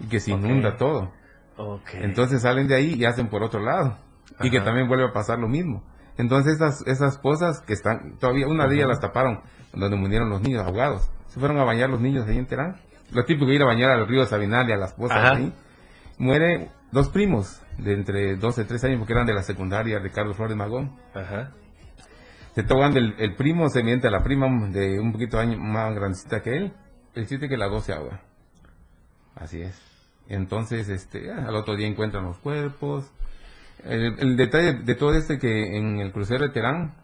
[0.00, 1.12] Y que se inunda todo.
[1.92, 3.98] Entonces salen de ahí y hacen por otro lado.
[4.40, 5.82] Y que también vuelve a pasar lo mismo.
[6.16, 9.42] Entonces esas, esas pozas que están, todavía una de ellas las taparon,
[9.74, 11.10] donde murieron los niños ahogados.
[11.28, 12.76] Se fueron a bañar los niños ahí en Terán.
[13.12, 15.52] Lo típico ir a bañar al río Sabinal y a las pozas ahí.
[16.16, 20.34] Muere dos primos de entre 12 y 13 años, porque eran de la secundaria, Ricardo
[20.34, 20.96] Flores Magón.
[21.14, 21.52] Ajá.
[22.54, 25.94] Se toman el, el, primo, se miente a la prima de un poquito año, más
[25.94, 26.72] grandecita que él.
[27.14, 28.20] El chiste que la dos se ahoga.
[29.34, 29.80] Así es.
[30.28, 33.10] Entonces, este, al otro día encuentran los cuerpos.
[33.84, 36.94] El, detalle de todo este que en el crucero de Terán,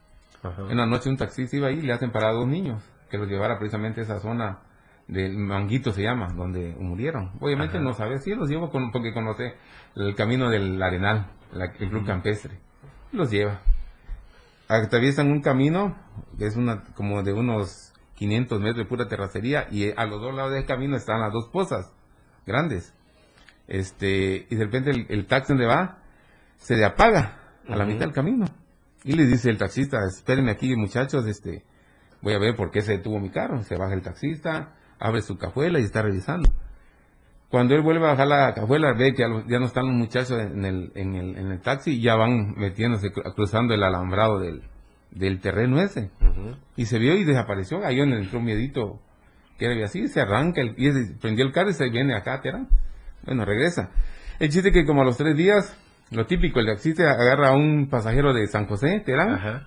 [0.70, 3.18] en la noche un taxista iba ahí y le hacen parar a dos niños que
[3.18, 4.60] los llevara precisamente a esa zona
[5.09, 7.32] del Manguito se llama, donde murieron.
[7.40, 9.54] Obviamente no sabe si los llevo porque conoce
[9.96, 11.30] el camino del Arenal,
[11.80, 12.59] el club campestre.
[13.11, 13.61] Los lleva.
[14.68, 15.96] Atraviesan un camino
[16.38, 20.34] que es una como de unos 500 metros de pura terracería y a los dos
[20.34, 21.90] lados del camino están las dos pozas
[22.46, 22.94] grandes.
[23.66, 26.02] Este, y de repente el, taxi donde va
[26.59, 28.44] se le apaga a la mitad del camino.
[29.04, 31.64] Y le dice el taxista, espérenme aquí muchachos, este,
[32.20, 33.62] voy a ver por qué se detuvo mi carro.
[33.62, 36.51] Se baja el taxista, abre su cajuela y está revisando.
[37.51, 40.64] Cuando él vuelve a bajar la cajuela, ve que ya no están los muchachos en
[40.64, 44.62] el, en el, en el taxi y ya van metiéndose, cruzando el alambrado del,
[45.11, 46.11] del terreno ese.
[46.76, 47.84] Y se vio y desapareció.
[47.86, 49.01] Ahí en entró un miedito
[49.59, 52.40] que era así, se arranca el, y prendió el carro y se viene acá a
[52.42, 52.68] Terán.
[53.24, 53.90] Bueno, regresa.
[54.38, 55.76] El chiste que como a los tres días,
[56.11, 59.66] lo típico, el taxista agarra a un pasajero de San José, Terán,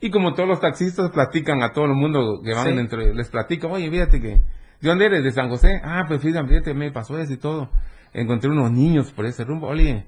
[0.00, 3.70] y como todos los taxistas platican a todo el mundo que van dentro, les platican,
[3.70, 5.22] oye, fíjate que, ¿de dónde eres?
[5.22, 5.80] ¿De San José?
[5.84, 7.68] Ah, pues fíjate, me pasó eso y todo.
[8.14, 9.68] Encontré unos niños por ese rumbo.
[9.68, 10.06] Oye,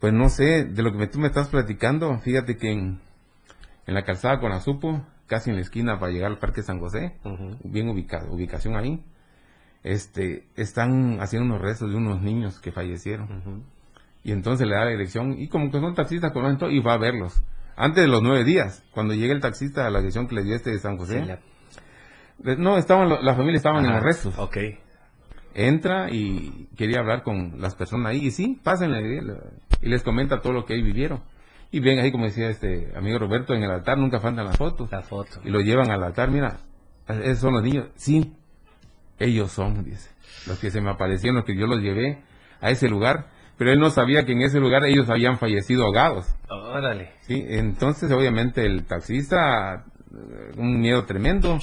[0.00, 3.00] pues no sé, de lo que tú me estás platicando, fíjate que en,
[3.86, 7.12] la calzada con Azupo, casi en la esquina para llegar al Parque San José,
[7.64, 9.04] bien ubicado, ubicación ahí,
[9.82, 13.64] este, están haciendo unos restos de unos niños que fallecieron.
[14.24, 16.98] Y entonces le da la dirección, y como que son taxistas, con y va a
[16.98, 17.42] verlos
[17.76, 20.54] antes de los nueve días, cuando llega el taxista a la dirección que le dio
[20.54, 21.38] este de San José.
[22.58, 24.38] No, estaban, la familia estaban en arrestos.
[24.38, 24.56] Ok.
[25.54, 28.26] Entra y quería hablar con las personas ahí.
[28.26, 29.22] Y sí, pásenle.
[29.80, 31.22] Y les comenta todo lo que ahí vivieron.
[31.70, 34.90] Y ven ahí, como decía este amigo Roberto, en el altar nunca faltan las fotos.
[34.90, 35.40] La foto.
[35.44, 36.30] Y lo llevan al altar.
[36.30, 36.58] Mira,
[37.08, 37.88] esos son los niños.
[37.94, 38.34] Sí,
[39.18, 40.10] ellos son, dice.
[40.46, 42.22] Los que se me aparecieron, los que yo los llevé
[42.60, 43.28] a ese lugar
[43.62, 46.26] pero él no sabía que en ese lugar ellos habían fallecido ahogados.
[46.50, 47.12] Órale.
[47.20, 51.60] Sí, entonces obviamente el taxista, eh, un miedo tremendo,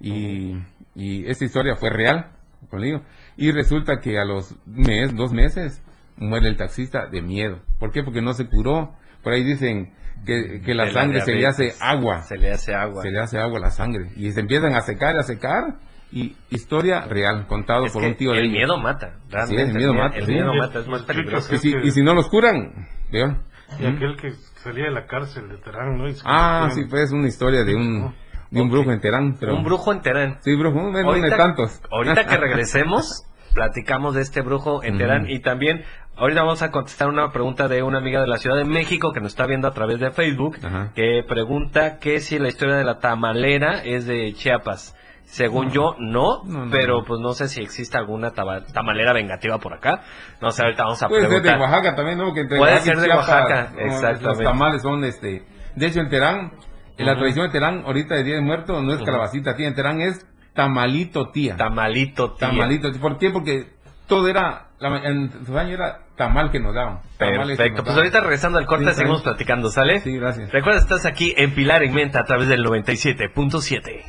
[0.00, 0.56] y,
[0.96, 2.32] y esta historia fue real,
[2.68, 3.02] conmigo.
[3.36, 5.84] Y resulta que a los mes, dos meses
[6.16, 7.60] muere el taxista de miedo.
[7.78, 8.02] ¿Por qué?
[8.02, 8.96] Porque no se curó.
[9.22, 9.92] Por ahí dicen
[10.26, 12.22] que, que la sangre se le hace agua.
[12.22, 13.02] Se le hace agua.
[13.02, 14.10] Se le hace agua a la sangre.
[14.16, 15.76] Y se empiezan a secar, a secar.
[16.12, 18.58] Y historia real, contado por un tío el de El ellos.
[18.58, 19.14] miedo mata,
[19.46, 20.16] Sí, el miedo mata.
[20.16, 20.32] El sí.
[20.32, 21.54] miedo mata, es más peligroso.
[21.54, 22.72] Y si, y si no los curan,
[23.10, 23.42] vean.
[23.80, 24.30] Y aquel que
[24.62, 26.04] salía de la cárcel de Terán, ¿no?
[26.24, 28.14] Ah, sí, pues una historia de un,
[28.50, 29.36] de un brujo en Terán.
[29.40, 29.56] Pero...
[29.56, 30.38] Un brujo en Terán.
[30.42, 31.82] Sí, brujo, no Ahorita- de tantos.
[31.90, 35.32] Ahorita que regresemos, platicamos de este brujo en Terán Ujú.
[35.32, 35.82] y también
[36.16, 39.20] ahorita vamos a contestar una pregunta de una amiga de la Ciudad de México que
[39.20, 40.56] nos está viendo a través de Facebook,
[40.94, 44.94] que pregunta que si la historia de la tamalera es de Chiapas.
[45.26, 50.02] Según yo, no, pero pues no sé si existe alguna taba- tamalera vengativa por acá.
[50.40, 51.60] No sé, ahorita vamos a Puede ser de preguntar.
[51.60, 52.32] Oaxaca también, ¿no?
[52.32, 54.24] Que entre Puede Oaxaca ser de Oaxaca, exactamente.
[54.24, 55.44] Los tamales son este.
[55.74, 56.52] De hecho, en Terán,
[56.96, 59.74] en la tradición de Terán, ahorita de Día de Muertos, no es calabacita tía, en
[59.74, 60.24] Terán es
[60.54, 61.56] tamalito tía.
[61.56, 62.48] Tamalito tía.
[62.48, 62.90] Tamalito.
[63.00, 63.30] ¿Por qué?
[63.30, 63.66] Porque
[64.06, 67.00] todo era, la- en sus años era tamal que nos daban.
[67.18, 70.00] que Perfecto, nos pues ahorita regresando al corte Sí, seguimos platicando, ¿sale?
[70.00, 70.50] Sí, gracias.
[70.52, 74.04] Recuerda, estás aquí en Pilar en Menta a través del 97.7.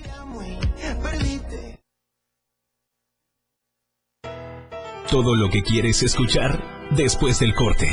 [5.10, 7.90] Todo lo que quieres escuchar después del corte.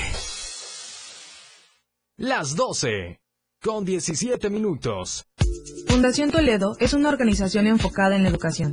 [2.17, 3.21] Las 12.
[3.63, 5.25] Con 17 minutos.
[5.87, 8.73] Fundación Toledo es una organización enfocada en la educación.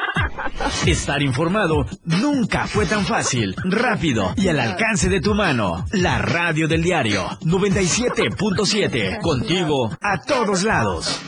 [0.85, 5.85] Estar informado nunca fue tan fácil, rápido y al alcance de tu mano.
[5.91, 9.21] La radio del diario 97.7.
[9.21, 11.21] Contigo a todos lados.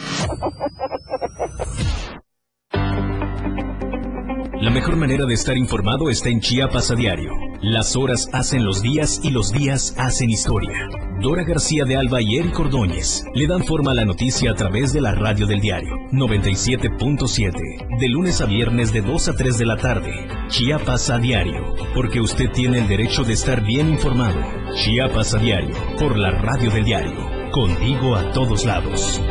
[4.61, 7.52] La mejor manera de estar informado está en Chiapas a diario.
[7.63, 10.89] Las horas hacen los días y los días hacen historia.
[11.21, 14.91] Dora García de Alba y Eric Ordóñez le dan forma a la noticia a través
[14.91, 17.99] de la radio del diario 97.7.
[18.01, 20.11] De lunes a viernes de 2 a 3 de la tarde.
[20.49, 21.73] Chiapas a diario.
[21.95, 24.41] Porque usted tiene el derecho de estar bien informado.
[24.75, 25.73] Chiapas a diario.
[25.97, 27.15] Por la radio del diario.
[27.53, 29.21] Contigo a todos lados.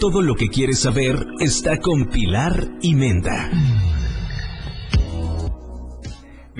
[0.00, 3.48] Todo lo que quieres saber está con Pilar y Menda.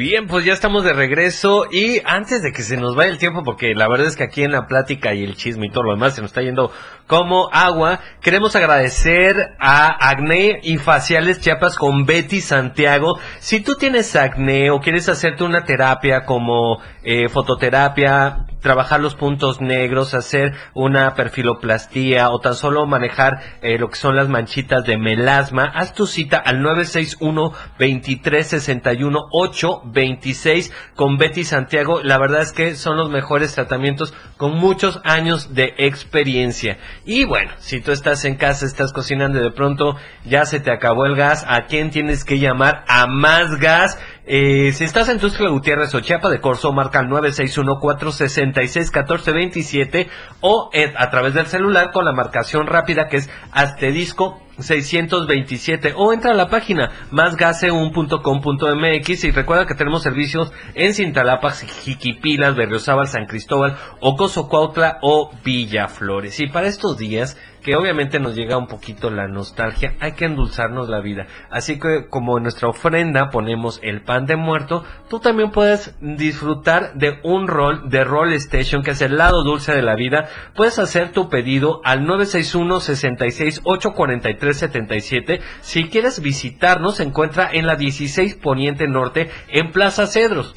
[0.01, 3.43] Bien, pues ya estamos de regreso y antes de que se nos vaya el tiempo,
[3.43, 5.93] porque la verdad es que aquí en la plática y el chisme y todo lo
[5.93, 6.73] demás se nos está yendo
[7.11, 13.19] como agua, queremos agradecer a Acné y Faciales Chiapas con Betty Santiago.
[13.41, 19.61] Si tú tienes acné o quieres hacerte una terapia como eh, fototerapia, trabajar los puntos
[19.61, 24.99] negros, hacer una perfiloplastía o tan solo manejar eh, lo que son las manchitas de
[24.99, 32.03] melasma, haz tu cita al 961 2361 826 con Betty Santiago.
[32.03, 36.79] La verdad es que son los mejores tratamientos con muchos años de experiencia.
[37.05, 40.71] Y bueno, si tú estás en casa, estás cocinando y de pronto ya se te
[40.71, 42.85] acabó el gas, ¿a quién tienes que llamar?
[42.89, 43.99] A más gas.
[44.27, 50.09] Eh, si estás en Tuxtla Gutiérrez o Chiapa de Corzo, marca al 961-466-1427
[50.41, 56.33] o a través del celular con la marcación rápida que es asterisco 627 o entra
[56.33, 63.77] a la página másgase1.com.mx y recuerda que tenemos servicios en Cintalapa, Jiquipilas, Berriozábal, San Cristóbal,
[64.01, 66.41] Ocoso Cuautla o Villaflores.
[66.41, 70.89] Y para estos días que obviamente nos llega un poquito la nostalgia, hay que endulzarnos
[70.89, 71.27] la vida.
[71.51, 76.95] Así que como en nuestra ofrenda ponemos el pan de muerto, tú también puedes disfrutar
[76.95, 80.29] de un rol de Roll Station, que es el lado dulce de la vida.
[80.55, 85.41] Puedes hacer tu pedido al 961 66 843 77.
[85.61, 90.55] Si quieres visitarnos, se encuentra en la 16 Poniente Norte, en Plaza Cedros.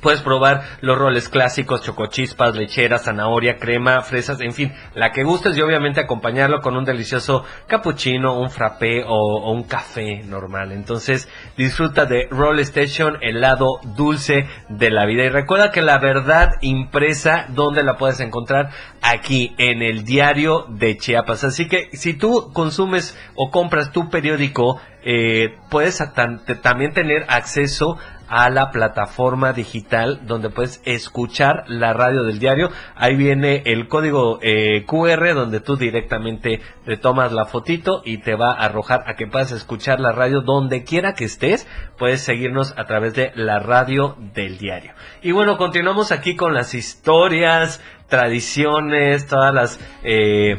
[0.00, 5.56] Puedes probar los roles clásicos, chocochispas, lecheras, zanahoria, crema, fresas, en fin, la que gustes
[5.56, 10.72] y obviamente acompañarlo con un delicioso cappuccino, un frappé o, un café normal.
[10.72, 15.24] Entonces, disfruta de Roll Station, el lado dulce de la vida.
[15.24, 18.70] Y recuerda que la verdad impresa, ¿dónde la puedes encontrar?
[19.02, 21.44] Aquí, en el diario de Chiapas.
[21.44, 27.98] Así que si tú consumes o compras tu periódico, eh, puedes a- también tener acceso
[28.28, 32.70] a la plataforma digital donde puedes escuchar la radio del diario.
[32.94, 38.34] Ahí viene el código eh, QR donde tú directamente le tomas la fotito y te
[38.34, 41.66] va a arrojar a que puedas escuchar la radio donde quiera que estés.
[41.96, 44.92] Puedes seguirnos a través de la radio del diario.
[45.22, 49.80] Y bueno, continuamos aquí con las historias, tradiciones, todas las...
[50.02, 50.58] eh,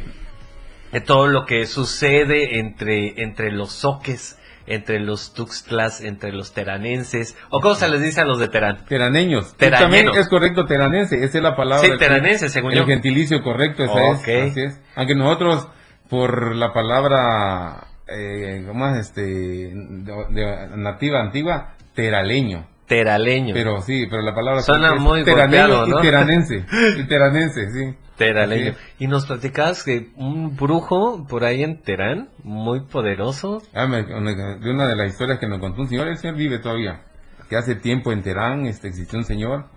[1.06, 4.39] todo lo que sucede entre, entre los soques,
[4.70, 8.86] entre los tuxtlas, entre los teranenses, o cómo se les dice a los de Terán.
[8.86, 9.58] Teraneños.
[9.58, 11.86] También es correcto teranense, esa es la palabra.
[11.86, 12.86] Sí, teranense, según el yo.
[12.86, 14.80] gentilicio correcto, esa es, así es.
[14.96, 15.68] Aunque nosotros,
[16.08, 18.98] por la palabra, eh, ¿cómo es?
[18.98, 22.68] Este, de, de nativa, antigua, teraleño.
[22.90, 23.54] Teraleño.
[23.54, 26.00] Pero sí, pero la palabra Suena es muy golpeado, ¿no?
[26.00, 26.66] y teranense.
[26.98, 27.96] y teranense, sí.
[28.18, 28.74] Teraleño.
[28.98, 33.62] Y nos platicabas que un brujo por ahí en Terán, muy poderoso.
[33.74, 36.60] Ah, me- de una de las historias que nos contó un señor, el señor vive
[36.60, 37.04] todavía,
[37.48, 39.68] que hace tiempo en Terán este, existió un señor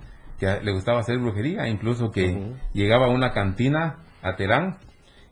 [0.40, 4.78] que le gustaba hacer brujería, incluso que llegaba a una cantina a Terán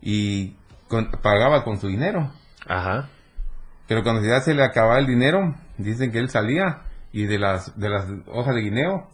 [0.03, 0.55] y
[0.87, 2.31] con- pagaba con su dinero.
[2.69, 3.09] Ajá.
[3.89, 7.79] Pero cuando ya se le acababa el dinero, dicen que él salía y de las,
[7.79, 9.09] de las hojas de guineo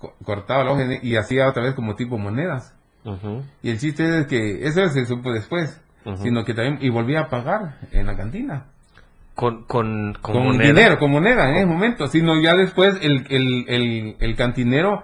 [0.00, 2.74] co- cortaba la hoja y hacía otra vez como tipo monedas.
[3.62, 5.80] Y el chiste es que eso se supo después,
[6.22, 8.64] sino que también y volvía a pagar en la cantina
[9.34, 10.66] Con, con, con, con moneda.
[10.68, 15.02] dinero, con moneda en ese momento, sino ya después el, el, el, el cantinero,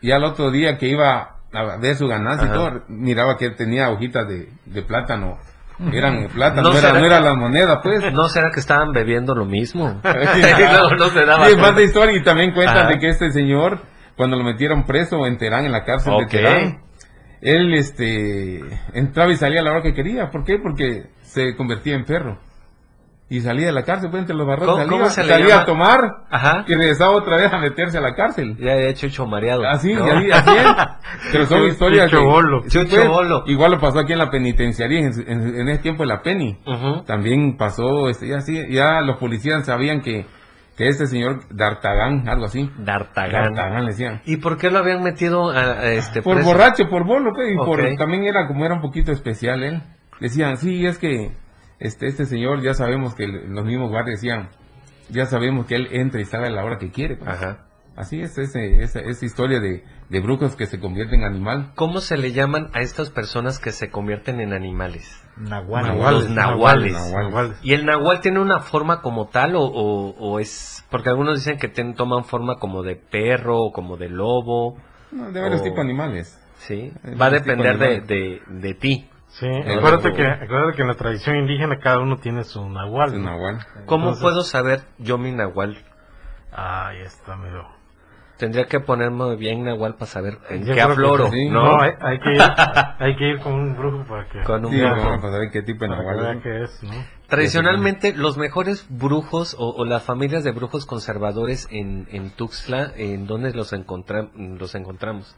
[0.00, 3.90] ya el otro día que iba a ver su ganancia y todo, miraba que tenía
[3.90, 5.36] hojitas de, de plátano,
[5.92, 8.00] eran plátano, ¿No no, era, no era la moneda, pues.
[8.12, 10.00] ¿No será que estaban bebiendo lo mismo?
[10.04, 13.80] no, no se daba Sí, más de historia y también cuentan de que este señor,
[14.16, 16.20] cuando lo metieron preso en Terán, en la cárcel Ok.
[16.20, 16.82] de Terán,
[17.40, 18.60] él este
[18.94, 20.30] entraba y salía a la hora que quería.
[20.30, 20.58] ¿Por qué?
[20.62, 22.38] Porque se convertía en perro.
[23.34, 25.60] Y salía de la cárcel, pues entre los barrotes ¿Cómo- salía, cómo se le salía
[25.60, 26.64] a tomar Ajá.
[26.68, 28.56] y regresaba otra vez a meterse a la cárcel.
[28.58, 29.66] Ya hecho hecho mareado.
[29.66, 30.04] Así, ¿no?
[30.04, 30.66] así, así es.
[31.32, 32.18] Pero son Chucho historias de...
[32.18, 32.62] bolo.
[32.68, 33.44] Chucho pues, bolo.
[33.46, 36.20] Igual lo pasó aquí en la penitenciaría, en, en- en ese tiempo en la.
[36.66, 37.04] Ujú.
[37.04, 40.26] También pasó, este, ya, sí, ya los policías sabían que,
[40.76, 42.70] que este señor D'Artagán, algo así.
[42.76, 43.54] D'Artagán.
[43.54, 44.20] D'Artagán le decían.
[44.26, 46.50] ¿Y por qué lo habían metido a, a este Por preso?
[46.50, 49.82] borracho, por bolo, pues, y por, también era como era un poquito especial él.
[50.20, 51.32] Decían, sí, es que
[51.82, 54.48] este, este señor ya sabemos que los mismos guardias decían,
[55.10, 57.16] ya sabemos que él entra y sale a la hora que quiere.
[57.16, 57.28] pues".
[57.28, 57.66] Ajá.
[57.94, 61.72] Así es ese, esa, esa historia de, de brujos que se convierten en animal.
[61.74, 65.22] ¿Cómo se le llaman a estas personas que se convierten en animales?
[65.36, 65.94] Nahuales.
[65.98, 66.92] Los nahuales.
[66.94, 67.58] Nahuales.
[67.62, 70.86] ¿Y el nahual tiene una forma como tal o, o- o es...?
[70.90, 74.78] Porque algunos dicen que ten- toman forma como de perro o como de lobo.
[75.10, 76.38] No, de varios o- tipos de animales.
[76.60, 79.08] Sí, va a depender de, de, de ti.
[79.38, 83.22] Sí, acuérdate que, acuérdate que en la tradición indígena cada uno tiene su nahual.
[83.22, 83.30] ¿no?
[83.86, 85.78] ¿Cómo Entonces- puedo saber yo mi nahual?
[86.52, 87.66] Ahí está, medio.
[88.36, 91.48] Tendría que ponerme bien nahual para saber en Yo qué afloro, sí.
[91.48, 91.80] ¿no?
[91.80, 92.40] hay, hay que ir,
[92.98, 94.42] hay que ir con un brujo para que...
[94.42, 94.96] Con un Sí, brujo.
[94.96, 96.82] vamos a saber qué tipo de para que nahual es.
[96.82, 96.90] ¿no?
[97.28, 103.26] Tradicionalmente, los mejores brujos o, o las familias de brujos conservadores en, en Tuxtla, ¿en
[103.26, 105.34] dónde los, encontra- los encontramos?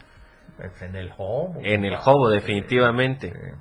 [0.56, 1.54] Pues en el Jobo.
[1.62, 3.28] En el Jobo, definitivamente.
[3.28, 3.52] Ahí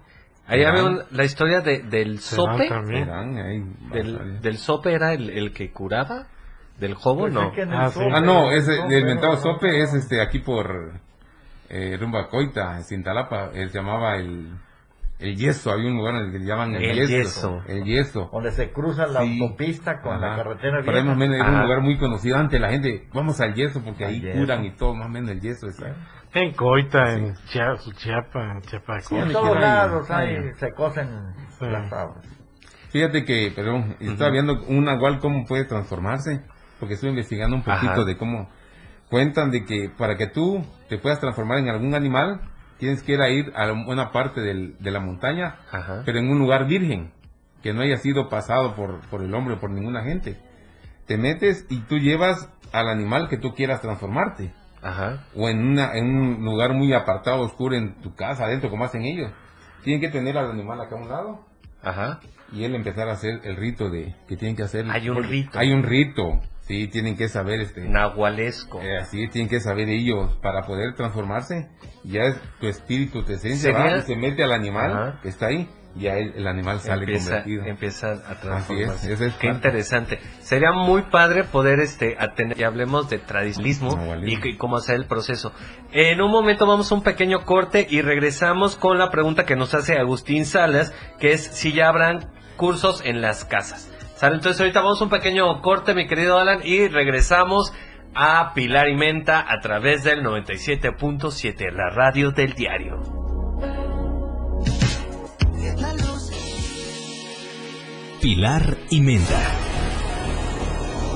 [0.47, 2.67] Había un- la historia de, del sope.
[2.67, 3.05] también.
[3.05, 6.27] Terán, ahí, Del, del sope era el, el que curaba.
[6.79, 7.21] ¿Del Jobo?
[7.21, 7.51] Pues no.
[7.51, 7.89] es el Ah.
[7.91, 10.91] Sope- Ah, no, el ese, Sope el mentado sope es este aquí por
[11.69, 14.49] eh, Rumba Coita, en Cintalapa, él se llamaba el,
[15.24, 17.61] el yeso, había un lugar en el que le llaman el, El yeso, yeso.
[17.67, 18.30] El yeso.
[18.32, 19.39] Donde se cruza la Sí.
[19.41, 20.43] autopista con la Ajá.
[20.43, 23.39] carretera Pero ahí más o menos era un lugar muy conocido antes, la gente, vamos
[23.41, 24.39] al yeso porque Al ahí yeso.
[24.39, 25.67] curan y todo, más o menos el yeso.
[25.67, 25.82] es-
[26.36, 31.07] En Coita, en Chia- Suchiapa, en Chiapa Sí, en todos lados hay- hay, se cosen
[31.59, 31.65] Sí.
[31.65, 32.26] las aguas.
[32.89, 36.41] Fíjate que, perdón, estaba viendo un nahual cómo puede transformarse,
[36.80, 38.03] porque estuve investigando un poquito Ajá.
[38.03, 38.49] de cómo
[39.09, 42.41] cuentan de que para que tú te puedas transformar en algún animal,
[42.84, 46.03] tienes que ir a ir a una parte del- de la montaña, Ajá.
[46.05, 47.11] pero en un lugar virgen,
[47.61, 50.38] que no haya sido pasado por, por el hombre, por ninguna gente.
[51.07, 55.23] Te metes y tú llevas al animal que tú quieras transformarte, Ajá.
[55.36, 59.03] o en, una, en un lugar muy apartado, oscuro, en tu casa, adentro, como hacen
[59.03, 59.31] ellos.
[59.84, 61.45] Tienen que tener al animal acá a un lado
[61.82, 62.20] Ajá.
[62.51, 64.86] y él empezar a hacer el rito de que tienen que hacer.
[64.91, 65.58] Hay un rito.
[65.58, 66.41] Hay un rito.
[66.63, 68.81] Sí, tienen que saber este nahualesco.
[68.81, 71.69] Eh, así tienen que saber ellos para poder transformarse.
[72.03, 75.69] Ya es, tu espíritu, tu esencia va y se mete al animal que está ahí
[75.95, 77.65] ya el, animal sale empieza, convertido.
[77.65, 79.13] Empieza a transformarse.
[79.13, 80.19] Es, Qué interesante.
[80.39, 85.53] Sería muy padre poder este atender, y hablemos de tradicionalismo y, cómo hacer el proceso.
[85.91, 89.73] En un momento vamos a un pequeño corte y regresamos con la pregunta que nos
[89.73, 93.92] hace Agustín Salas, que es si ya habrán cursos en las casas.
[94.32, 97.74] Entonces ahorita vamos a un pequeño corte, mi querido Alan, y regresamos
[98.16, 103.01] a Pilar y Menta a través del 97.7, la radio del diario.
[108.21, 109.41] Pilar y Menta.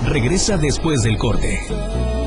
[0.05, 2.26] Regresa después del corte.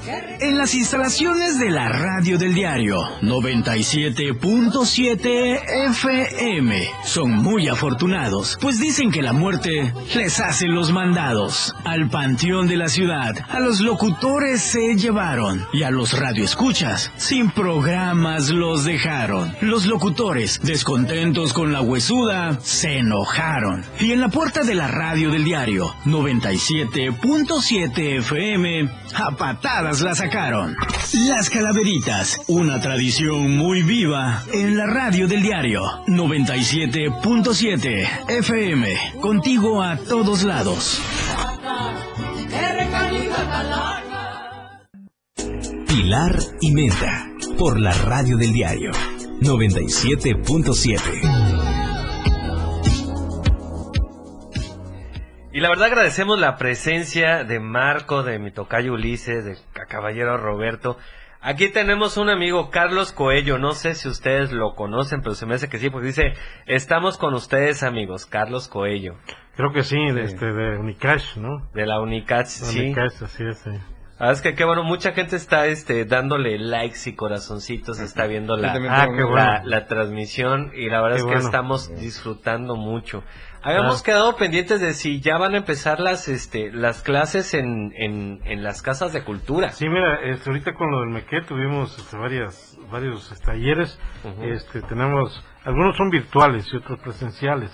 [0.07, 9.11] En las instalaciones de la radio del diario 97.7 FM son muy afortunados, pues dicen
[9.11, 11.75] que la muerte les hace los mandados.
[11.83, 17.51] Al panteón de la ciudad, a los locutores se llevaron y a los radioescuchas sin
[17.51, 19.55] programas los dejaron.
[19.61, 23.85] Los locutores, descontentos con la huesuda, se enojaron.
[23.99, 30.73] Y en la puerta de la radio del diario 97.7 FM, a patadas la sacaron.
[31.27, 38.87] Las Calaveritas, una tradición muy viva en la radio del diario 97.7 FM,
[39.19, 41.01] contigo a todos lados.
[45.87, 47.27] Pilar y Menta,
[47.57, 48.91] por la radio del diario
[49.41, 51.70] 97.7.
[55.53, 59.57] Y la verdad agradecemos la presencia de Marco, de mi tocayo Ulises, de
[59.89, 60.97] caballero Roberto.
[61.41, 65.55] Aquí tenemos un amigo, Carlos Coello, no sé si ustedes lo conocen, pero se me
[65.55, 66.33] hace que sí, porque dice,
[66.67, 69.15] estamos con ustedes amigos, Carlos Coello.
[69.57, 71.67] Creo que sí, de, Este, de Unicash, ¿no?
[71.73, 72.79] De la Unicash, sí.
[72.79, 73.71] Unicash, así es, sí.
[74.23, 78.55] Ah, es que qué bueno, mucha gente está este dándole likes y corazoncitos, está viendo
[78.55, 83.23] la, ah, la, transmisión y la verdad es que estamos disfrutando mucho.
[83.63, 88.63] Habíamos quedado pendientes de si ya van a empezar las este las clases en, en,
[88.63, 89.69] las casas de cultura.
[89.69, 93.99] Sí, mira, este, ahorita con lo del MEQUE tuvimos este, varias, varios este, talleres.
[94.41, 97.71] este, tenemos, algunos son virtuales y otros presenciales.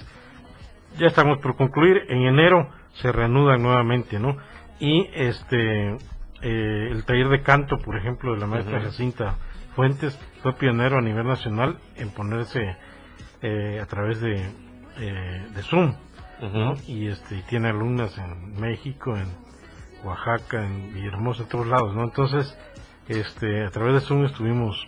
[0.97, 2.03] Ya estamos por concluir.
[2.09, 4.37] En enero se reanudan nuevamente, ¿no?
[4.79, 5.97] Y este
[6.41, 9.37] eh, el taller de canto, por ejemplo, de la maestra Jacinta
[9.75, 12.75] Fuentes fue pionero a nivel nacional en ponerse
[13.41, 14.66] eh, a través de
[14.99, 15.93] eh, de Zoom.
[16.87, 19.27] Y este tiene alumnas en México, en
[20.03, 22.03] Oaxaca, en Villahermosa, en todos lados, ¿no?
[22.03, 22.57] Entonces,
[23.07, 24.87] este, a través de Zoom estuvimos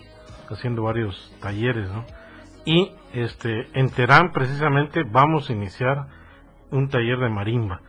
[0.49, 2.05] haciendo varios talleres, ¿no?
[2.65, 6.07] Y este, en Terán precisamente vamos a iniciar
[6.71, 7.81] un taller de marimba.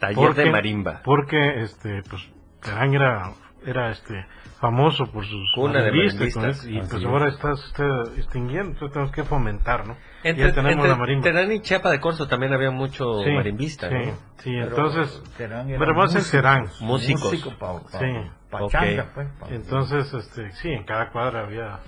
[0.00, 1.02] Taller de marimba.
[1.04, 2.22] Porque este, pues,
[2.62, 3.32] Terán era,
[3.66, 4.26] era este,
[4.60, 7.84] famoso por sus marimbistas, y pues ahora está, está
[8.16, 9.96] extinguiendo, entonces tenemos que fomentar, ¿no?
[10.24, 11.22] Entre, ya tenemos la marimba.
[11.22, 14.12] Terán y Chiapa de Corzo también había mucho marimbista, sí, ¿no?
[14.38, 16.64] Sí, entonces, pero más en Terán.
[16.80, 17.24] Músicos.
[17.24, 17.50] Músico
[17.92, 18.06] sí.
[18.50, 19.28] Pachanga, pues.
[19.50, 21.80] Entonces, este, sí, en cada cuadra había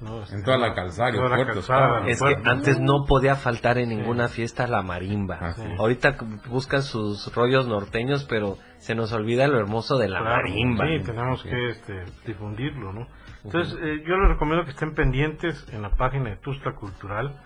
[0.00, 5.38] en toda la calzada, es que antes no podía faltar en ninguna fiesta la marimba.
[5.40, 6.16] Ah, Ahorita
[6.50, 10.84] buscan sus rollos norteños, pero se nos olvida lo hermoso de la marimba.
[10.86, 13.08] Sí, tenemos que este, difundirlo, ¿no?
[13.46, 17.40] Entonces, eh, yo les recomiendo que estén pendientes en la página de Tusta Cultural.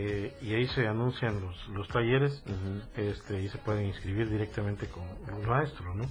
[0.00, 2.44] Eh, y ahí se anuncian los, los talleres
[2.96, 6.04] este, y se pueden inscribir directamente con los maestros, ¿no?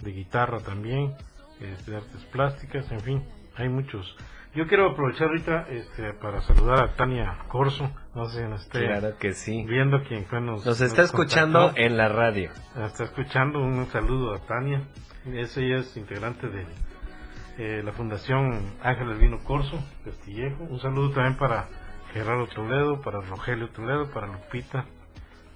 [0.00, 1.14] De guitarra también,
[1.60, 3.24] este, de artes plásticas, en fin,
[3.56, 4.16] hay muchos
[4.54, 8.86] Yo quiero aprovechar ahorita este, para saludar a Tania Corso, no sé si nos esté
[8.86, 9.64] claro que sí.
[9.66, 12.50] viendo quien fue nos, nos está escuchando en la radio.
[12.86, 14.82] Está escuchando, un saludo a Tania.
[15.26, 16.66] Ella es integrante de
[17.58, 20.64] eh, la Fundación Ángeles Vino Corso, Castillejo.
[20.64, 21.68] Un saludo también para
[22.12, 24.86] Gerardo Toledo, para Rogelio Toledo, para Lupita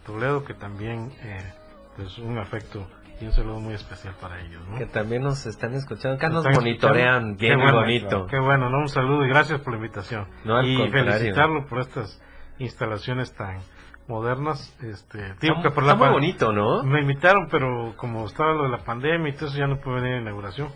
[0.07, 1.53] Toledo, que también eh,
[1.97, 2.87] pues un afecto
[3.21, 4.63] y un saludo muy especial para ellos.
[4.77, 8.27] Que también nos están escuchando, acá nos monitorean bien bonito.
[8.27, 8.79] Qué bueno, ¿no?
[8.79, 10.27] un saludo y gracias por la invitación.
[10.65, 12.23] y felicitarlo por estas
[12.59, 13.59] instalaciones tan
[14.07, 14.77] modernas.
[14.83, 16.83] Este, digo que por la muy bonito, ¿no?
[16.83, 19.97] Me invitaron, pero como estaba lo de la pandemia y todo eso, ya no pude
[19.97, 20.69] venir a la inauguración.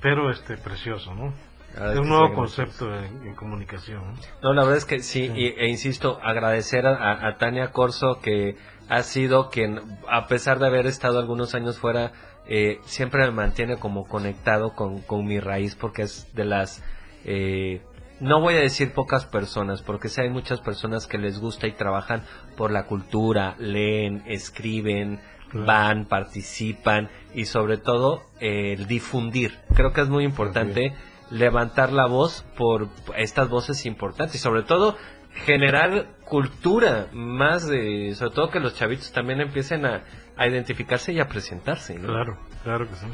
[0.00, 1.32] Pero este, precioso, ¿no?
[1.78, 4.02] Ah, es un nuevo concepto en, comunicación.
[4.42, 4.54] ¿no?
[4.54, 8.56] la verdad es que sí, e insisto, agradecer a, a Tania Corso que
[8.88, 12.12] ha sido quien, a pesar de haber estado algunos años fuera,
[12.48, 16.82] eh, siempre me mantiene como conectado con, mi raíz porque es de las...
[17.24, 17.82] Eh,
[18.20, 21.72] no voy a decir pocas personas, porque sé hay muchas personas que les gusta y
[21.72, 22.22] trabajan
[22.56, 25.20] por la cultura, leen, escriben,
[25.52, 29.58] van, participan y sobre todo el difundir.
[29.74, 30.94] Creo que es muy importante
[31.30, 34.96] levantar la voz por estas voces importantes y sobre todo
[35.44, 40.04] generar cultura más de, sobre todo que los chavitos también empiecen a,
[40.38, 41.94] identificarse y a presentarse.
[41.94, 43.06] Claro, claro que sí.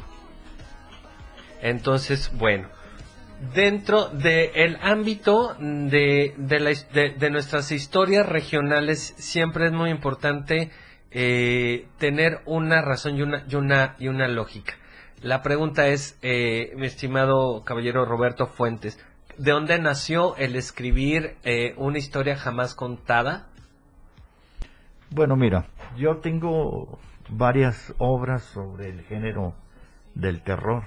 [1.61, 2.67] Entonces, bueno,
[3.53, 10.71] dentro del ámbito de, de, nuestras historias regionales, siempre es muy importante
[11.13, 14.73] eh, tener una razón y una, y una, y una lógica.
[15.21, 18.99] La pregunta es, eh, mi estimado caballero Roberto Fuentes,
[19.37, 23.47] ¿De dónde nació el escribir eh, una historia jamás contada?
[25.09, 25.65] Bueno, mira,
[25.97, 26.99] yo tengo
[27.29, 29.55] varias obras sobre el género
[30.13, 30.83] del terror.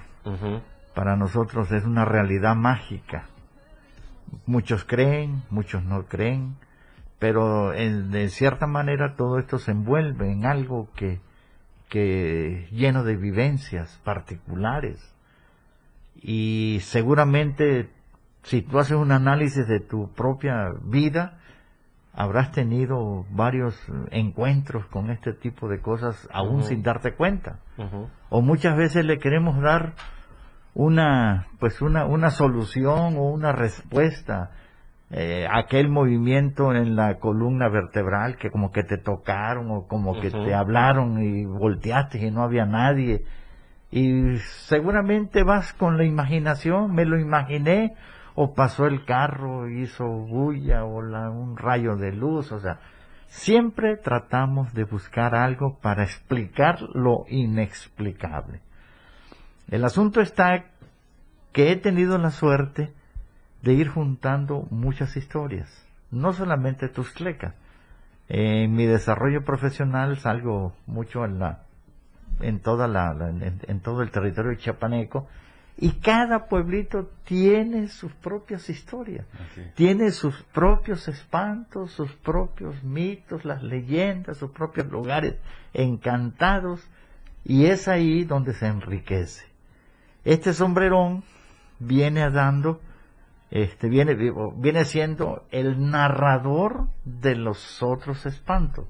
[0.95, 3.27] Para nosotros es una realidad mágica.
[4.45, 6.55] Muchos creen, muchos no creen,
[7.19, 11.19] pero en, de cierta manera todo esto se envuelve en algo que,
[11.89, 15.13] que lleno de vivencias particulares.
[16.21, 17.89] Y seguramente
[18.47, 21.37] si tú haces un análisis de tu propia vida,
[22.13, 23.75] habrás tenido varios
[24.11, 27.59] encuentros con este tipo de cosas aún sin darte cuenta.
[28.29, 29.95] O muchas veces le queremos dar
[30.73, 34.51] una, pues una, una solución o una respuesta
[35.09, 40.31] eh, aquel movimiento en la columna vertebral que como que te tocaron o como que
[40.31, 43.23] te hablaron y volteaste y no había nadie.
[43.89, 47.95] Y seguramente vas con la imaginación, me lo imaginé,
[48.35, 52.79] o pasó el carro, hizo bulla o un rayo de luz, o sea,
[53.27, 58.61] siempre tratamos de buscar algo para explicar lo inexplicable.
[59.69, 60.65] El asunto está
[61.51, 62.93] que he tenido la suerte
[63.61, 67.55] de ir juntando muchas historias, no solamente Tuxtleca.
[68.29, 71.63] En mi desarrollo profesional salgo mucho en la
[72.39, 73.15] en toda la,
[73.67, 75.27] en, todo el territorio chiapaneco
[75.79, 79.25] y cada pueblito tiene sus propias historias,
[79.75, 85.35] tiene sus propios espantos, sus propios mitos, las leyendas, sus propios lugares
[85.73, 86.87] encantados,
[87.45, 89.45] y es ahí donde se enriquece.
[90.25, 91.23] Este sombrerón
[91.79, 92.81] viene dando,
[93.49, 94.15] este, viene,
[94.57, 98.87] viene siendo el narrador de los otros espantos.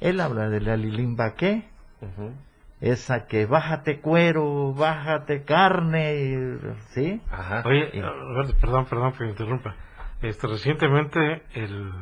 [0.00, 1.68] Él habla de la Lilimbaqué,
[2.80, 6.58] esa que bájate cuero, bájate carne,
[6.88, 7.22] ¿sí?
[7.30, 7.62] Ajá.
[7.64, 7.90] Oye,
[8.60, 9.76] perdón, perdón que me interrumpa.
[10.20, 11.92] Este, recientemente el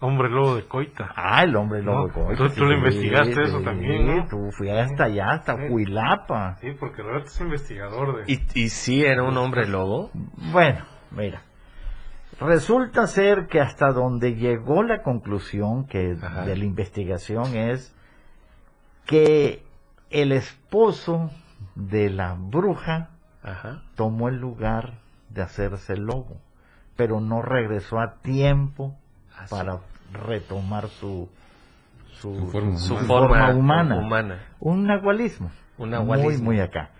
[0.00, 1.10] hombre lobo de Coita.
[1.16, 2.54] Ah, el hombre lobo de Coita.
[2.54, 4.26] Tú, lo investigaste eso también, ¿no?
[4.28, 6.56] tú fui hasta allá, hasta Huilapa.
[6.60, 8.32] Sí, porque Roberto es investigador de...
[8.32, 10.10] ¿Y, ¿Y sí era un hombre lobo?
[10.52, 11.45] Bueno, mira.
[12.40, 17.94] Resulta ser que hasta donde llegó la conclusión que de la investigación es
[19.06, 19.62] que
[20.10, 21.30] el esposo
[21.74, 23.10] de la bruja
[23.94, 24.94] tomó el lugar
[25.30, 26.36] de hacerse lobo,
[26.96, 28.94] pero no regresó a tiempo
[29.36, 29.78] ah, para
[30.12, 31.28] retomar su,
[32.12, 32.34] su,
[33.06, 33.96] forma, humana.
[34.60, 35.50] Un nahualismo.
[35.78, 36.90] Un Muy, muy acá.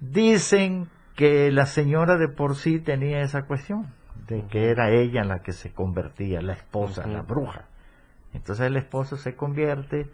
[0.00, 3.86] Dicen que la señora de por sí tenía esa cuestión,
[4.28, 7.66] de que era ella la que se convertía, la esposa, la bruja.
[8.32, 10.10] Entonces el esposo se convierte,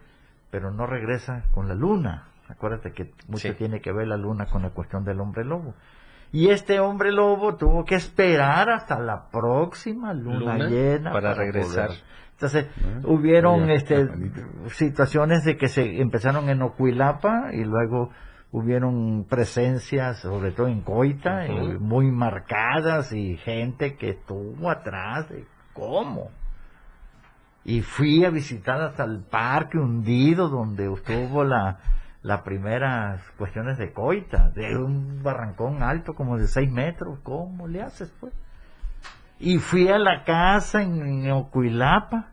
[0.51, 2.29] pero no regresa con la luna.
[2.49, 5.75] Acuérdate que mucho tiene que ver la luna con la cuestión del hombre lobo.
[6.33, 11.91] Y este hombre lobo tuvo que esperar hasta la próxima luna, llena para, regresar.
[12.33, 14.09] Entonces, ah, hubieron este,
[14.69, 18.11] situaciones de que se empezaron en Ocuilapa y luego
[18.53, 25.47] hubieron presencias, sobre todo en Coita, eh, muy marcadas y gente que estuvo atrás de
[25.73, 26.31] cómo.
[27.65, 31.79] Y fui a visitar hasta el parque hundido donde estuvo la,
[32.23, 37.83] las primeras cuestiones de Coita, de un barrancón alto como de 6 metros, ¿cómo le
[37.83, 38.35] haces pues?
[39.39, 42.29] Y fui a la casa en, Ocuilapa,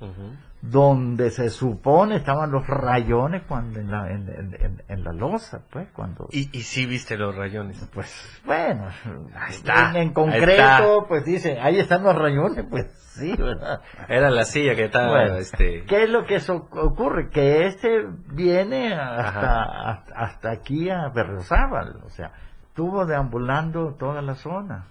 [0.62, 6.28] donde se supone estaban los rayones cuando en la, en, la losa, pues, cuando...
[6.32, 7.90] ¿Y, ¿Y sí viste los rayones?
[7.94, 8.90] Pues, bueno,
[9.36, 13.82] ahí está, en, concreto, pues dice, ahí están los rayones, pues sí, ¿verdad?
[14.10, 15.86] Era la silla que estaba, este...
[15.86, 17.30] ¿Qué es lo que eso ocurre?
[17.30, 22.34] Que este viene hasta, hasta, aquí a Berriozábal, o sea,
[22.68, 24.88] estuvo deambulando toda la zona.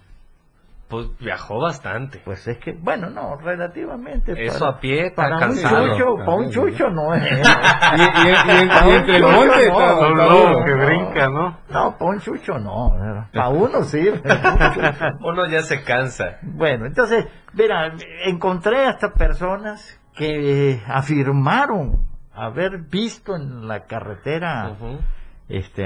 [0.89, 2.19] Pues viajó bastante.
[2.25, 4.33] Pues es que, bueno, no, relativamente.
[4.43, 7.23] Eso a pie, para un chucho, para un chucho no es.
[7.97, 11.59] y, y, entre el monte, no, que brinca, ¿no?
[11.69, 12.95] No, para un chucho no.
[13.31, 14.09] Para uno sí.
[15.21, 16.39] uno ya se cansa.
[16.41, 17.93] Bueno, entonces, mira,
[18.25, 24.75] encontré a estas personas que afirmaron haber visto en la carretera
[25.49, 25.85] este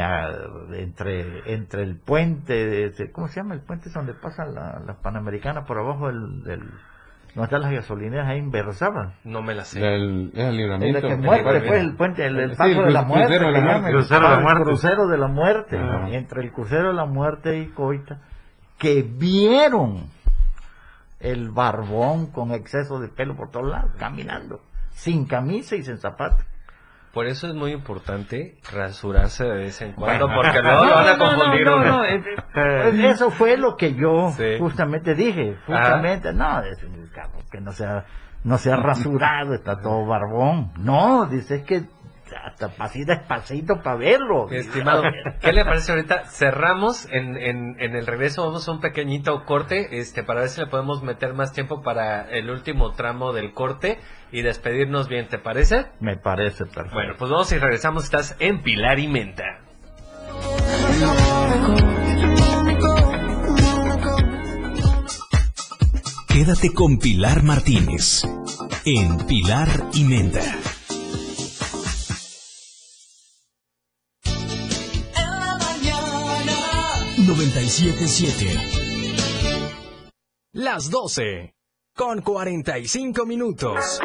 [0.73, 5.63] entre entre el puente cómo se llama el puente es donde pasa la, la panamericana
[5.65, 6.59] por abajo del, del
[7.33, 9.79] donde están las gasolineras ahí Berrozábal no me la sé.
[9.79, 13.47] El, el el que muerte pues el puente el, el paso de la muerte crucero
[13.47, 14.63] de la muerte, crucero, de la muerte.
[14.63, 15.77] crucero de la muerte.
[16.15, 18.19] Entre el crucero de la muerte y Coita
[18.77, 20.07] que vieron
[21.21, 24.59] el barbón con exceso de pelo por todos lados caminando
[24.91, 26.45] sin camisa y sin zapatos
[27.13, 31.17] por eso es muy importante rasurarse de vez en cuando, porque luego lo van a
[31.19, 32.01] confundir uno.
[32.53, 35.55] Pues eso fue lo que yo justamente dije.
[35.67, 36.61] Justamente, no,
[37.51, 38.05] que no sea,
[38.43, 40.71] no sea rasurado, está todo barbón.
[40.79, 41.83] No, dice es que
[42.43, 44.49] hasta así despacito para verlo.
[44.49, 45.03] estimado,
[45.41, 46.25] ¿qué le parece ahorita?
[46.25, 50.61] Cerramos en, en, en, el regreso, vamos a un pequeñito corte, este, para ver si
[50.61, 53.99] le podemos meter más tiempo para el último tramo del corte
[54.31, 55.85] y despedirnos bien, ¿te parece?
[55.99, 56.93] Me parece perfecto.
[56.93, 59.59] Bueno, pues vamos y regresamos, estás en Pilar y Menta.
[66.27, 68.23] Quédate con Pilar Martínez
[68.85, 70.41] en Pilar y Menta.
[77.35, 78.45] 977.
[80.53, 81.55] Las 12.
[81.95, 83.99] Con 45 minutos.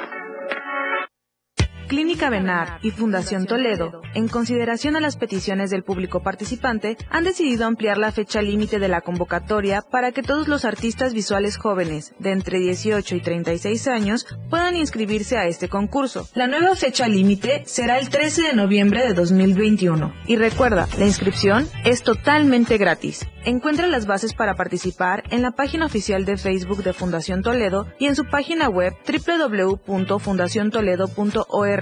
[1.89, 7.65] Clínica Benar y Fundación Toledo, en consideración a las peticiones del público participante, han decidido
[7.65, 12.33] ampliar la fecha límite de la convocatoria para que todos los artistas visuales jóvenes de
[12.33, 16.29] entre 18 y 36 años puedan inscribirse a este concurso.
[16.35, 20.13] La nueva fecha límite será el 13 de noviembre de 2021.
[20.27, 23.27] Y recuerda, la inscripción es totalmente gratis.
[23.45, 28.05] Encuentra las bases para participar en la página oficial de Facebook de Fundación Toledo y
[28.07, 31.78] en su página web www.fundaciontoledo.org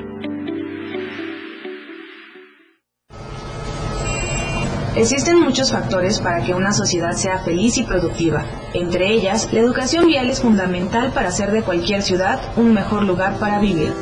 [4.95, 8.43] Existen muchos factores para que una sociedad sea feliz y productiva.
[8.73, 13.39] Entre ellas, la educación vial es fundamental para hacer de cualquier ciudad un mejor lugar
[13.39, 13.93] para vivir.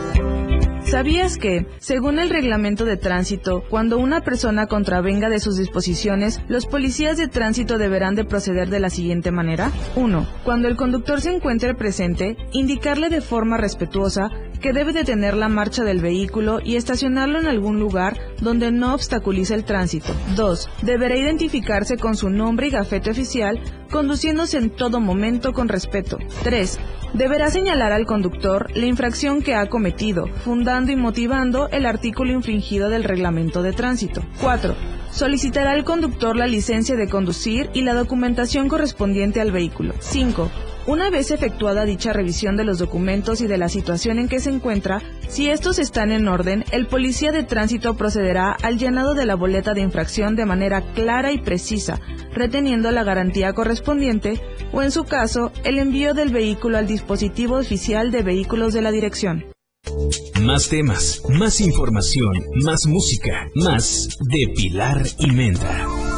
[0.85, 6.65] ¿Sabías que, según el reglamento de tránsito, cuando una persona contravenga de sus disposiciones, los
[6.65, 9.71] policías de tránsito deberán de proceder de la siguiente manera?
[9.95, 10.27] 1.
[10.43, 15.83] Cuando el conductor se encuentre presente, indicarle de forma respetuosa que debe detener la marcha
[15.83, 20.13] del vehículo y estacionarlo en algún lugar donde no obstaculice el tránsito.
[20.35, 20.69] 2.
[20.81, 23.59] Deberá identificarse con su nombre y gafete oficial,
[23.89, 26.17] conduciéndose en todo momento con respeto.
[26.43, 26.79] 3.
[27.13, 32.89] Deberá señalar al conductor la infracción que ha cometido, fundando y motivando el artículo infringido
[32.89, 34.21] del reglamento de tránsito.
[34.41, 34.75] 4.
[35.11, 39.95] Solicitará al conductor la licencia de conducir y la documentación correspondiente al vehículo.
[39.99, 40.51] 5.
[40.87, 44.49] Una vez efectuada dicha revisión de los documentos y de la situación en que se
[44.49, 49.35] encuentra, si estos están en orden, el policía de tránsito procederá al llenado de la
[49.35, 51.99] boleta de infracción de manera clara y precisa,
[52.33, 54.41] reteniendo la garantía correspondiente
[54.71, 58.91] o, en su caso, el envío del vehículo al dispositivo oficial de vehículos de la
[58.91, 59.45] dirección.
[60.41, 62.31] Más temas, más información,
[62.63, 66.08] más música, más de Pilar y Menta.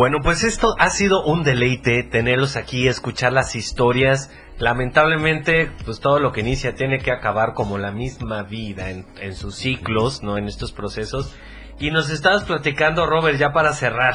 [0.00, 4.30] Bueno, pues esto ha sido un deleite tenerlos aquí, escuchar las historias.
[4.56, 9.34] Lamentablemente, pues todo lo que inicia tiene que acabar como la misma vida en, en
[9.34, 10.38] sus ciclos, ¿no?
[10.38, 11.36] En estos procesos.
[11.78, 14.14] Y nos estabas platicando, Robert, ya para cerrar,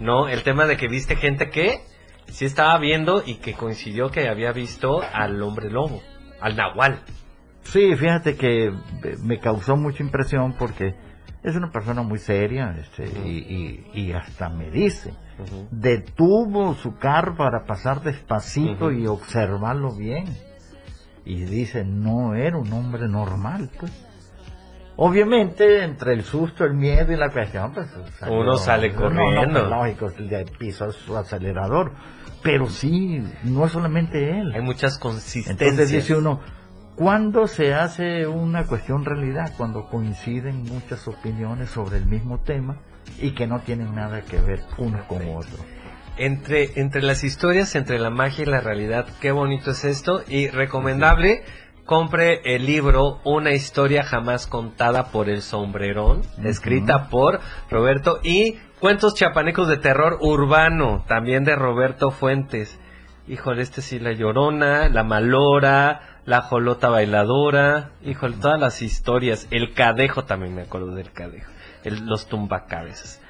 [0.00, 0.30] ¿no?
[0.30, 1.82] El tema de que viste gente que
[2.28, 6.00] sí estaba viendo y que coincidió que había visto al hombre lobo,
[6.40, 7.02] al nahual.
[7.64, 8.72] Sí, fíjate que
[9.22, 10.94] me causó mucha impresión porque
[11.42, 15.12] es una persona muy seria este, y, hasta me dice,
[15.70, 20.26] detuvo su carro para pasar despacito y observarlo bien.
[21.24, 23.92] Y dice, no era un hombre normal, pues.
[24.96, 27.88] Obviamente, entre el susto, el miedo y la cuestión, pues...
[28.28, 29.46] Uno sale corriendo.
[29.46, 31.92] No, no, lógico, el piso su acelerador.
[32.42, 34.52] Pero sí, no es solamente él.
[34.52, 35.60] Hay muchas consistencias.
[35.60, 36.40] Entonces dice uno,
[36.96, 39.52] ¿cuándo se hace una cuestión realidad?
[39.56, 42.76] Cuando coinciden muchas opiniones sobre el mismo tema
[43.20, 45.58] y que no tienen nada que ver uno con otro.
[46.16, 50.48] Entre, entre las historias, entre la magia y la realidad, qué bonito es esto y
[50.48, 51.42] recomendable
[51.84, 57.40] compre el libro Una historia jamás contada por el sombrerón, escrita por
[57.70, 62.80] Roberto y Cuentos chapanecos de terror urbano, también de Roberto Fuentes.
[63.28, 69.48] Híjole, este sí, La Llorona, La Malora, La Jolota Bailadora, híjole, todas las historias.
[69.50, 71.50] El Cadejo también me acuerdo del Cadejo.
[71.84, 73.20] los tumbacabezas.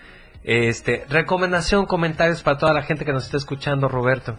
[0.44, 4.36] Este, recomendación, comentarios para toda la gente que nos está escuchando, Roberto.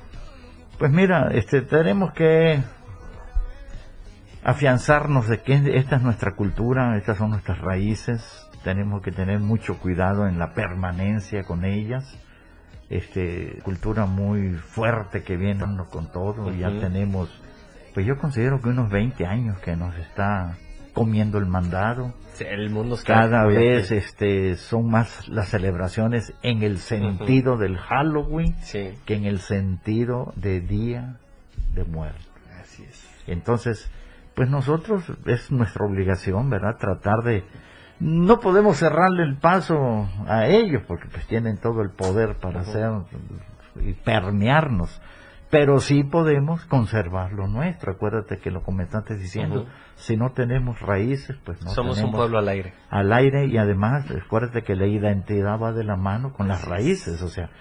[0.77, 2.61] Pues mira, este, tenemos que
[4.43, 9.77] afianzarnos de que esta es nuestra cultura, estas son nuestras raíces, tenemos que tener mucho
[9.79, 12.19] cuidado en la permanencia con ellas.
[12.89, 17.29] Este, cultura muy fuerte que viene con todo, ya tenemos,
[17.93, 20.57] pues yo considero que unos 20 años que nos está
[20.93, 22.13] comiendo el mandado.
[22.39, 29.15] el mundo Cada vez este, son más las celebraciones en el sentido del Halloween que
[29.15, 31.17] en el sentido de Día
[31.73, 32.21] de Muerto.
[32.61, 33.09] Así es.
[33.27, 33.89] Entonces,
[34.35, 36.77] pues nosotros es nuestra obligación, ¿verdad?
[36.77, 37.43] Tratar de,
[37.99, 42.89] no podemos cerrarle el paso a ellos porque pues tienen todo el poder para hacer
[43.81, 45.01] y permearnos
[45.53, 47.91] pero sí podemos conservar lo nuestro.
[47.91, 52.49] Acuérdate que lo comentaste diciendo si no tenemos raíces pues no somos un pueblo al
[52.49, 52.73] aire.
[52.89, 57.21] al aire y además acuérdate que la identidad va de la mano con las raíces
[57.21, 57.51] o sea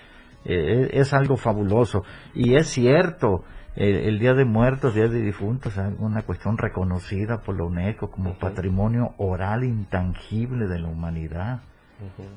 [0.47, 2.03] eh, es algo fabuloso.
[2.35, 3.45] Y es cierto
[3.77, 8.39] el, Día de Muertos, Día de Difuntos, es una cuestión reconocida por la UNESCO como
[8.39, 11.61] patrimonio oral intangible de la humanidad.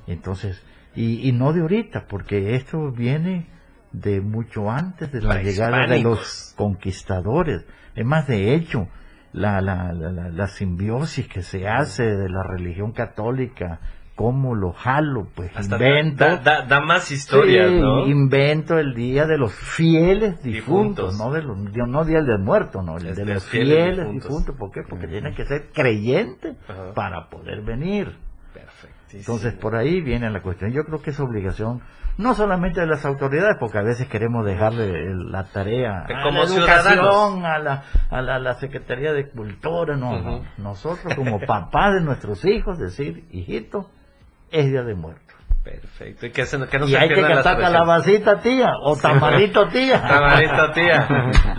[0.06, 0.62] Entonces,
[0.96, 3.48] y, y, no de ahorita, porque esto viene
[4.00, 7.66] de mucho antes de la llegada de los conquistadores.
[7.96, 8.88] Es más, de hecho,
[9.34, 13.80] la, la, la, la, simbiosis que se hace de la religión católica
[14.16, 16.26] cómo lo jalo, pues invento.
[16.38, 18.08] Da, más historias, ¿no?
[18.08, 22.98] Invento el día de los fieles difuntos, no de los, no día del muerto, no,
[22.98, 24.56] el de los fieles, difuntos.
[24.56, 24.82] ¿Por qué?
[24.90, 26.56] Porque tienen que ser creyentes
[26.96, 28.18] para poder venir.
[29.12, 30.72] Entonces por ahí viene la cuestión.
[30.72, 31.82] Yo creo que es obligación
[32.18, 37.46] no solamente de las autoridades, porque a veces queremos dejarle la tarea a la educación,
[37.46, 40.44] a la, a la, Secretaría de Cultura, no, no.
[40.58, 43.90] Nosotros como papás de nuestros hijos, decir, hijito,
[44.52, 45.25] es Día de Muertos.
[45.66, 46.28] Perfecto.
[46.28, 50.00] Y, que, que no y hay que cantar calabacita tía o tamalito tía.
[50.00, 51.08] tamalito tía.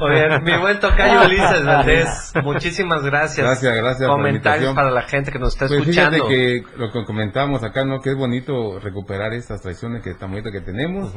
[0.01, 3.45] Oye, mi buen tocayo Ulises Valdés, muchísimas gracias.
[3.45, 4.09] Gracias, gracias.
[4.09, 6.29] Comentarios para la gente que nos está pues escuchando.
[6.29, 8.01] que lo que comentamos acá, ¿no?
[8.01, 11.13] Que es bonito recuperar estas tradiciones que tan que tenemos.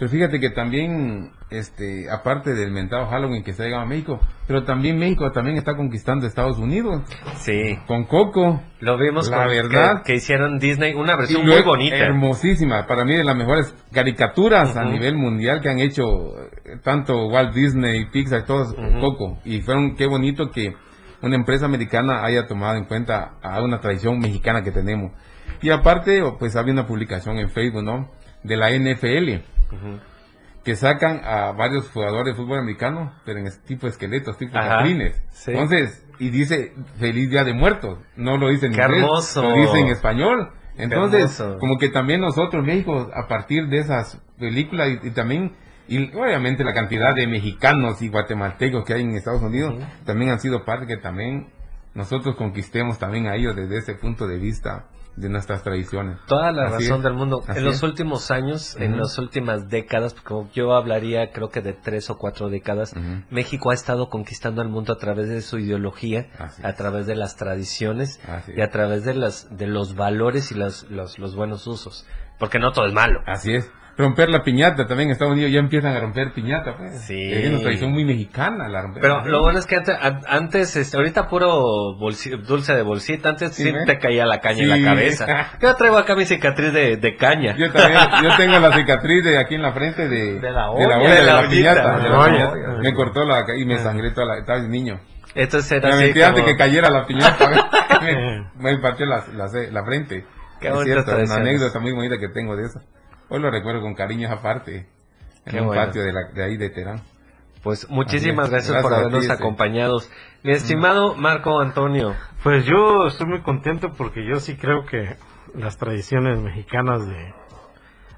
[0.00, 4.18] Pero fíjate que también, este, aparte del mentado Halloween que se ha llegado a México,
[4.46, 7.02] pero también México también está conquistando Estados Unidos.
[7.36, 7.76] Sí.
[7.86, 8.62] Con Coco.
[8.80, 10.02] Lo vimos la verdad.
[10.02, 11.96] Que, hicieron Disney, una versión muy bonita.
[11.96, 12.86] Hermosísima.
[12.86, 17.52] Para mí de las mejores caricaturas a nivel mundial que han hecho eh, tanto Walt
[17.52, 19.38] Disney, Pixar, todos Coco.
[19.44, 20.72] Y fueron, qué bonito que
[21.20, 25.12] una empresa americana haya tomado en cuenta a una tradición mexicana que tenemos.
[25.60, 28.10] Y aparte, pues había una publicación en Facebook, ¿no?
[28.42, 29.59] De la NFL
[30.64, 35.22] que sacan a varios jugadores de fútbol americano, pero en tipo esqueletos, tipo catrines.
[35.46, 37.98] Entonces, y dice Feliz Día de Muertos.
[38.16, 40.52] No lo dice en inglés, lo dice en español.
[40.76, 45.56] Entonces, como que también nosotros, México, a partir de esas películas y, también,
[45.88, 49.74] y obviamente la cantidad de mexicanos y guatemaltecos que hay en Estados Unidos,
[50.04, 51.48] también han sido parte que también
[51.94, 56.18] nosotros conquistemos también a ellos desde ese punto de vista de nuestras tradiciones.
[56.26, 57.42] Toda la razón del mundo.
[57.48, 62.10] en los últimos años, en las últimas décadas, como yo hablaría creo que de tres
[62.10, 62.94] o cuatro décadas,
[63.30, 66.28] México ha estado conquistando al mundo a través de su ideología,
[66.62, 68.20] a través de las tradiciones
[68.54, 72.06] y a través de, las, de los valores y los, los, los buenos usos.
[72.38, 73.20] Porque no todo es malo.
[73.26, 73.70] Así es
[74.00, 77.00] romper la piñata también en Estados Unidos ya empiezan a romper piñata pues.
[77.02, 77.32] sí.
[77.32, 79.02] Es una tradición muy mexicana la romper.
[79.02, 79.96] Pero lo bueno es que antes,
[80.26, 84.90] antes este, ahorita puro dulce de bolsita antes sí, te caía la caña en la
[84.90, 85.26] cabeza.
[85.62, 87.56] Yo traigo acá mi cicatriz de, de caña.
[87.56, 91.14] Yo también yo tengo la cicatriz de aquí en la frente de, de la olla
[91.14, 91.98] de la, piñata
[92.80, 95.00] me cortó la y me sangré toda la estaba niño.
[95.34, 97.50] Entonces era me metí antes que cayera la piñata.
[98.00, 100.24] Me, me partió la, la, la frente.
[100.58, 102.80] Qué es cierto, una anécdota muy bonita que tengo de eso
[103.32, 104.88] Hoy lo recuerdo con cariño esa parte,
[105.46, 107.00] en un patio de, la, de ahí de Terán.
[107.62, 110.00] Pues muchísimas gracias, por habernos acompañado.
[110.42, 112.16] Mi estimado Marco Antonio.
[112.42, 115.16] Pues yo estoy muy contento porque yo sí creo que
[115.54, 117.34] las tradiciones mexicanas de,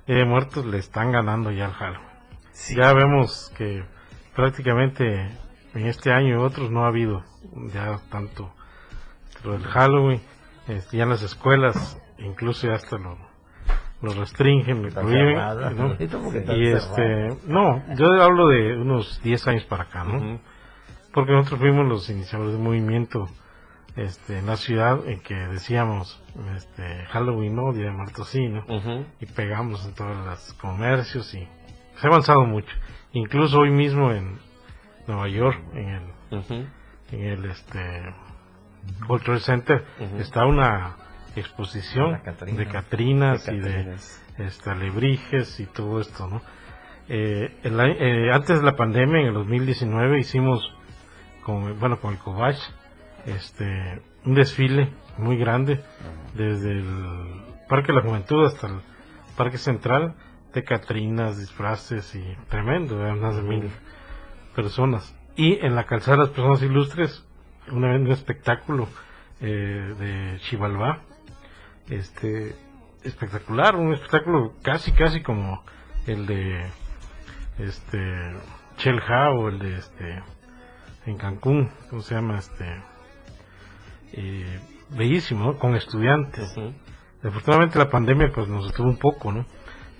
[0.07, 2.09] de Muertos le están ganando ya al Halloween.
[2.75, 3.85] Ya vemos que
[4.35, 5.05] prácticamente
[5.75, 7.23] en este año y otros no ha habido
[7.71, 8.51] ya tanto
[9.45, 10.23] del Halloween,
[10.91, 13.32] ya en las escuelas, incluso ya hasta lo
[14.03, 15.37] lo restringen, lo prohíben.
[15.77, 15.97] ¿no?
[16.57, 20.41] Y este, no, yo hablo de unos 10 años para acá, ¿no?
[21.13, 23.27] Porque nosotros fuimos los iniciadores del movimiento
[23.97, 26.23] este, en la ciudad en que decíamos
[26.57, 27.73] este, Halloween, ¿no?
[27.73, 28.65] Día de Muertos, sí, ¿no?
[29.21, 31.47] Y pegamos en todos los comercios y
[31.97, 32.75] se ha avanzado mucho.
[33.13, 34.39] Incluso hoy mismo en
[35.07, 36.69] Nueva York, en el,
[37.13, 38.15] en el este,
[39.07, 39.85] World Trade Center,
[40.19, 40.97] está una
[41.41, 42.21] exposición
[42.57, 43.97] de Catrinas, y de
[44.39, 46.43] este, alebrijes y todo esto, ¿no?
[47.09, 50.63] Eh, eh, antes de la pandemia, en el 2019, hicimos
[51.45, 52.59] con, bueno, con el Cobach,
[53.27, 55.83] este, un desfile muy grande,
[56.35, 58.81] desde el Parque de la Juventud hasta el
[59.37, 60.15] Parque Central,
[60.53, 63.71] de Catrinas, disfraces y tremendo, más de mil
[64.55, 65.15] personas.
[65.35, 67.27] Y en la calzada de las personas ilustres,
[67.71, 68.89] un espectáculo
[69.41, 71.03] eh, de Chivalba,
[71.89, 72.55] este
[73.03, 75.63] espectacular, un espectáculo casi casi como
[76.07, 76.67] el de
[77.59, 78.33] este
[78.77, 80.23] Chelha o el de este
[81.07, 82.39] en Cancún, ¿cómo se llama?
[82.39, 82.83] este
[84.13, 84.61] eh,
[84.91, 86.55] bellísimo, con estudiantes.
[87.23, 89.47] Afortunadamente la pandemia pues nos detuvo un poco, ¿no?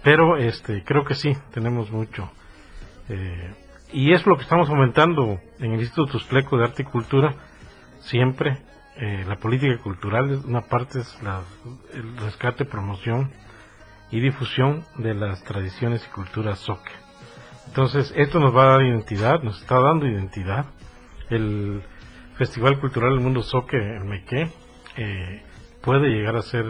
[0.03, 2.31] Pero este creo que sí, tenemos mucho.
[3.09, 3.55] Eh,
[3.93, 7.35] y es lo que estamos aumentando en el Instituto Tuxtleco de Arte y Cultura,
[8.01, 8.59] siempre
[8.97, 11.19] eh, la política cultural, una parte es
[11.95, 13.33] el rescate, promoción
[14.11, 16.93] y difusión de las tradiciones y culturas soque.
[17.67, 20.67] Entonces, esto nos va a dar identidad, nos está dando identidad.
[21.31, 21.83] El
[22.37, 24.51] Festival Cultural del Mundo Soque en Mequé
[24.97, 25.43] eh,
[25.81, 26.67] puede llegar a ser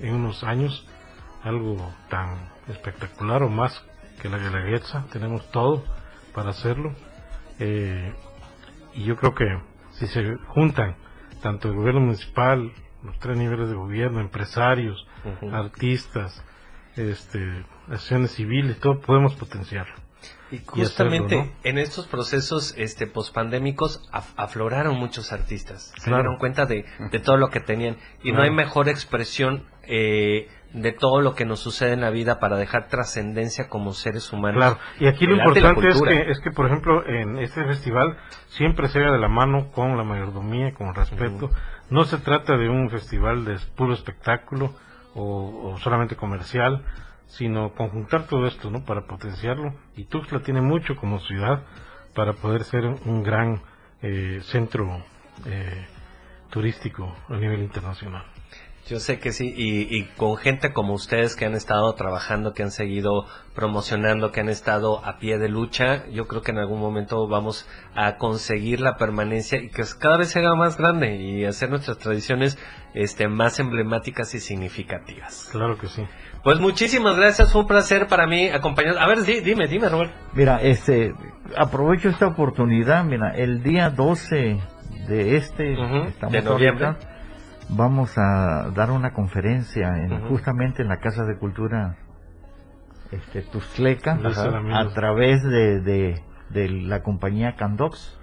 [0.00, 0.86] en unos años
[1.42, 1.76] algo
[2.10, 3.82] tan espectacular o más
[4.20, 5.06] que la Guelaguetza.
[5.10, 5.84] Tenemos todo
[6.34, 6.94] para hacerlo.
[7.58, 8.12] Eh,
[8.94, 9.46] y yo creo que
[9.92, 10.96] si se juntan
[11.40, 12.72] tanto el gobierno municipal,
[13.02, 15.06] los tres niveles de gobierno, empresarios,
[15.52, 16.44] artistas,
[16.96, 19.94] este, acciones civiles, todo podemos potenciarlo.
[20.50, 26.84] Y justamente en estos procesos este pospandémicos afloraron muchos artistas, se dieron cuenta de,
[27.24, 27.96] todo lo que tenían.
[28.22, 32.38] Y no hay mejor expresión eh, de todo lo que nos sucede en la vida
[32.38, 34.58] para dejar trascendencia como seres humanos.
[34.58, 38.88] Claro, y aquí lo importante es que, es que, por ejemplo, en este festival siempre
[38.88, 41.50] se va de la mano con la mayordomía, con respeto.
[41.88, 44.74] No se trata de un festival de puro espectáculo
[45.14, 46.84] o, solamente comercial,
[47.26, 48.84] sino conjuntar todo esto, ¿no?
[48.84, 49.74] Para potenciarlo.
[49.96, 51.62] Y Tuxtla tiene mucho como ciudad
[52.14, 53.62] para poder ser un gran
[54.02, 55.02] eh, centro
[55.46, 55.86] eh,
[56.50, 58.24] turístico a nivel internacional.
[58.88, 62.70] Yo sé que sí, y, con gente como ustedes que han estado trabajando, que han
[62.70, 67.26] seguido promocionando, que han estado a pie de lucha, yo creo que en algún momento
[67.26, 71.68] vamos a conseguir la permanencia y que cada vez se haga más grande y hacer
[71.68, 72.58] nuestras tradiciones
[72.94, 75.48] este, más emblemáticas y significativas.
[75.50, 76.06] Claro que sí.
[76.44, 78.98] Pues muchísimas gracias, fue un placer para mí acompañar.
[78.98, 80.12] A ver, dime, dime, Robert.
[80.32, 81.12] Mira, este,
[81.56, 84.60] aprovecho esta oportunidad, mira, el día 12
[85.08, 87.15] de este, estamos de noviembre
[87.68, 91.96] vamos a dar una conferencia en, justamente en la Casa de Cultura
[93.10, 93.42] este,
[94.72, 95.80] a través de,
[96.50, 98.18] de, la compañía Candox.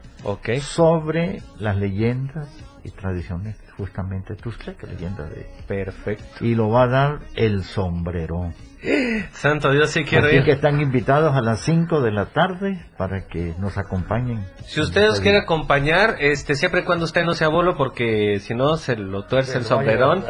[0.61, 2.49] sobre las leyendas
[2.83, 8.53] y tradiciones justamente que leyenda de perfecto y lo va a dar el sombrero
[9.31, 13.27] Santo Dios, sí quiero Así que están invitados a las 5 de la tarde para
[13.27, 14.45] que nos acompañen.
[14.65, 18.53] Si usted nos quiere acompañar, este, siempre y cuando usted no sea bolo, porque si
[18.53, 20.25] no se lo tuerce el sombrerón.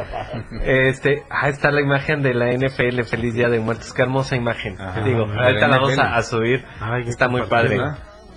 [0.64, 4.78] Este, ahí está la imagen de la NFL, Feliz Día de Muertos, qué hermosa imagen.
[5.04, 6.64] Digo, ahorita la vamos a, subir.
[7.08, 7.80] está muy padre.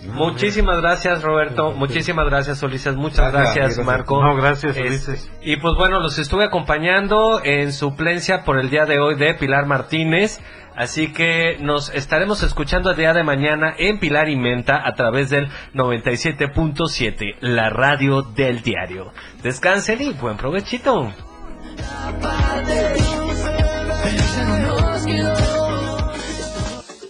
[0.05, 4.23] Muchísimas gracias Roberto, muchísimas gracias Ulises, muchas gracias, Marco.
[4.23, 5.31] No, gracias Ulises.
[5.43, 9.67] y pues bueno, los estuve acompañando en suplencia por el día de hoy de Pilar
[9.67, 10.41] Martínez.
[10.77, 15.31] Así que nos estaremos escuchando el día de mañana en Pilar y Menta a través
[15.31, 19.11] del 97.7, la radio del diario.
[19.43, 21.15] Descansen y buen provechito.